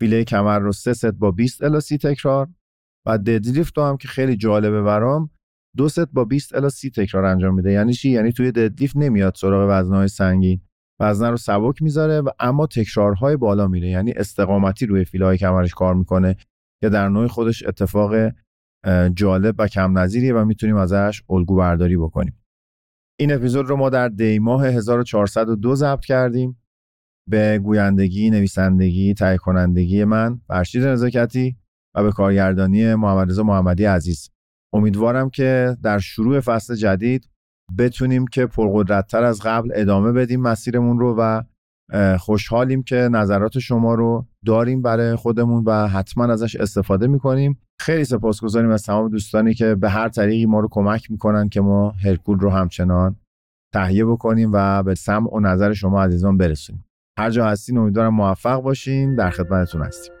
فیله 0.00 0.24
کمر 0.24 0.58
رو 0.58 0.72
3 0.72 0.94
ست 0.94 1.06
با 1.06 1.30
20 1.30 1.62
الا 1.62 1.80
30 1.80 1.98
تکرار 1.98 2.48
و 3.06 3.18
deadlift 3.18 3.78
هم 3.78 3.96
که 3.96 4.08
خیلی 4.08 4.36
جالبه 4.36 4.82
برام 4.82 5.30
دو 5.76 5.88
ست 5.88 6.08
با 6.12 6.24
20 6.24 6.54
الی 6.54 6.70
30 6.70 6.90
تکرار 6.90 7.24
انجام 7.24 7.54
میده. 7.54 7.72
یعنی 7.72 7.92
چی؟ 7.92 8.10
یعنی 8.10 8.32
توی 8.32 8.52
deadlift 8.52 8.96
نمیاد 8.96 9.34
سراغ 9.34 9.68
وزنهای 9.70 10.08
سنگین. 10.08 10.60
وزنه 11.00 11.30
رو 11.30 11.36
سبک 11.36 11.82
می‌ذاره 11.82 12.20
و 12.20 12.30
اما 12.40 12.66
تکرارهای 12.66 13.36
بالا 13.36 13.68
میره. 13.68 13.88
یعنی 13.88 14.12
استقامتی 14.12 14.86
روی 14.86 15.04
فیلای 15.04 15.38
کمرش 15.38 15.74
کار 15.74 15.94
می‌کنه 15.94 16.36
که 16.80 16.88
در 16.88 17.08
نوع 17.08 17.26
خودش 17.26 17.66
اتفاق 17.66 18.32
جالب 19.14 19.54
و 19.58 19.68
کم 19.68 19.98
نظیریه 19.98 20.34
و 20.34 20.44
می‌تونیم 20.44 20.76
ازش 20.76 21.22
الگو 21.30 21.56
برداری 21.56 21.96
بکنیم. 21.96 22.40
این 23.20 23.32
اپیزود 23.32 23.66
رو 23.66 23.76
ما 23.76 23.90
در 23.90 24.08
دی 24.08 24.38
ماه 24.38 24.66
1402 24.66 25.74
ضبط 25.74 26.04
کردیم. 26.04 26.63
به 27.30 27.58
گویندگی، 27.58 28.30
نویسندگی، 28.30 29.14
تهیه 29.14 29.36
کنندگی 29.36 30.04
من 30.04 30.40
فرشید 30.48 30.82
نزاکتی 30.82 31.56
و 31.94 32.02
به 32.02 32.12
کارگردانی 32.12 32.94
محمد 32.94 33.30
رضا 33.30 33.42
محمدی 33.42 33.84
عزیز. 33.84 34.30
امیدوارم 34.74 35.30
که 35.30 35.76
در 35.82 35.98
شروع 35.98 36.40
فصل 36.40 36.74
جدید 36.74 37.28
بتونیم 37.78 38.26
که 38.26 38.46
پرقدرتتر 38.46 39.24
از 39.24 39.40
قبل 39.44 39.70
ادامه 39.74 40.12
بدیم 40.12 40.40
مسیرمون 40.40 40.98
رو 40.98 41.16
و 41.18 41.42
خوشحالیم 42.18 42.82
که 42.82 42.96
نظرات 42.96 43.58
شما 43.58 43.94
رو 43.94 44.26
داریم 44.46 44.82
برای 44.82 45.16
خودمون 45.16 45.64
و 45.66 45.88
حتما 45.88 46.24
ازش 46.24 46.56
استفاده 46.56 47.06
می‌کنیم. 47.06 47.58
خیلی 47.80 48.04
سپاسگزاریم 48.04 48.70
از 48.70 48.82
تمام 48.82 49.08
دوستانی 49.08 49.54
که 49.54 49.74
به 49.74 49.90
هر 49.90 50.08
طریقی 50.08 50.46
ما 50.46 50.60
رو 50.60 50.68
کمک 50.70 51.10
می‌کنن 51.10 51.48
که 51.48 51.60
ما 51.60 51.90
هرکول 51.90 52.38
رو 52.38 52.50
همچنان 52.50 53.16
تهیه 53.74 54.04
بکنیم 54.04 54.50
و 54.52 54.82
به 54.82 54.94
سمع 54.94 55.34
و 55.34 55.40
نظر 55.40 55.72
شما 55.72 56.02
عزیزان 56.02 56.36
برسونیم. 56.36 56.84
هر 57.18 57.30
جا 57.30 57.46
هستین 57.46 57.78
امیدوارم 57.78 58.14
موفق 58.14 58.56
باشین. 58.56 59.14
در 59.14 59.30
خدمتتون 59.30 59.82
هستیم. 59.82 60.13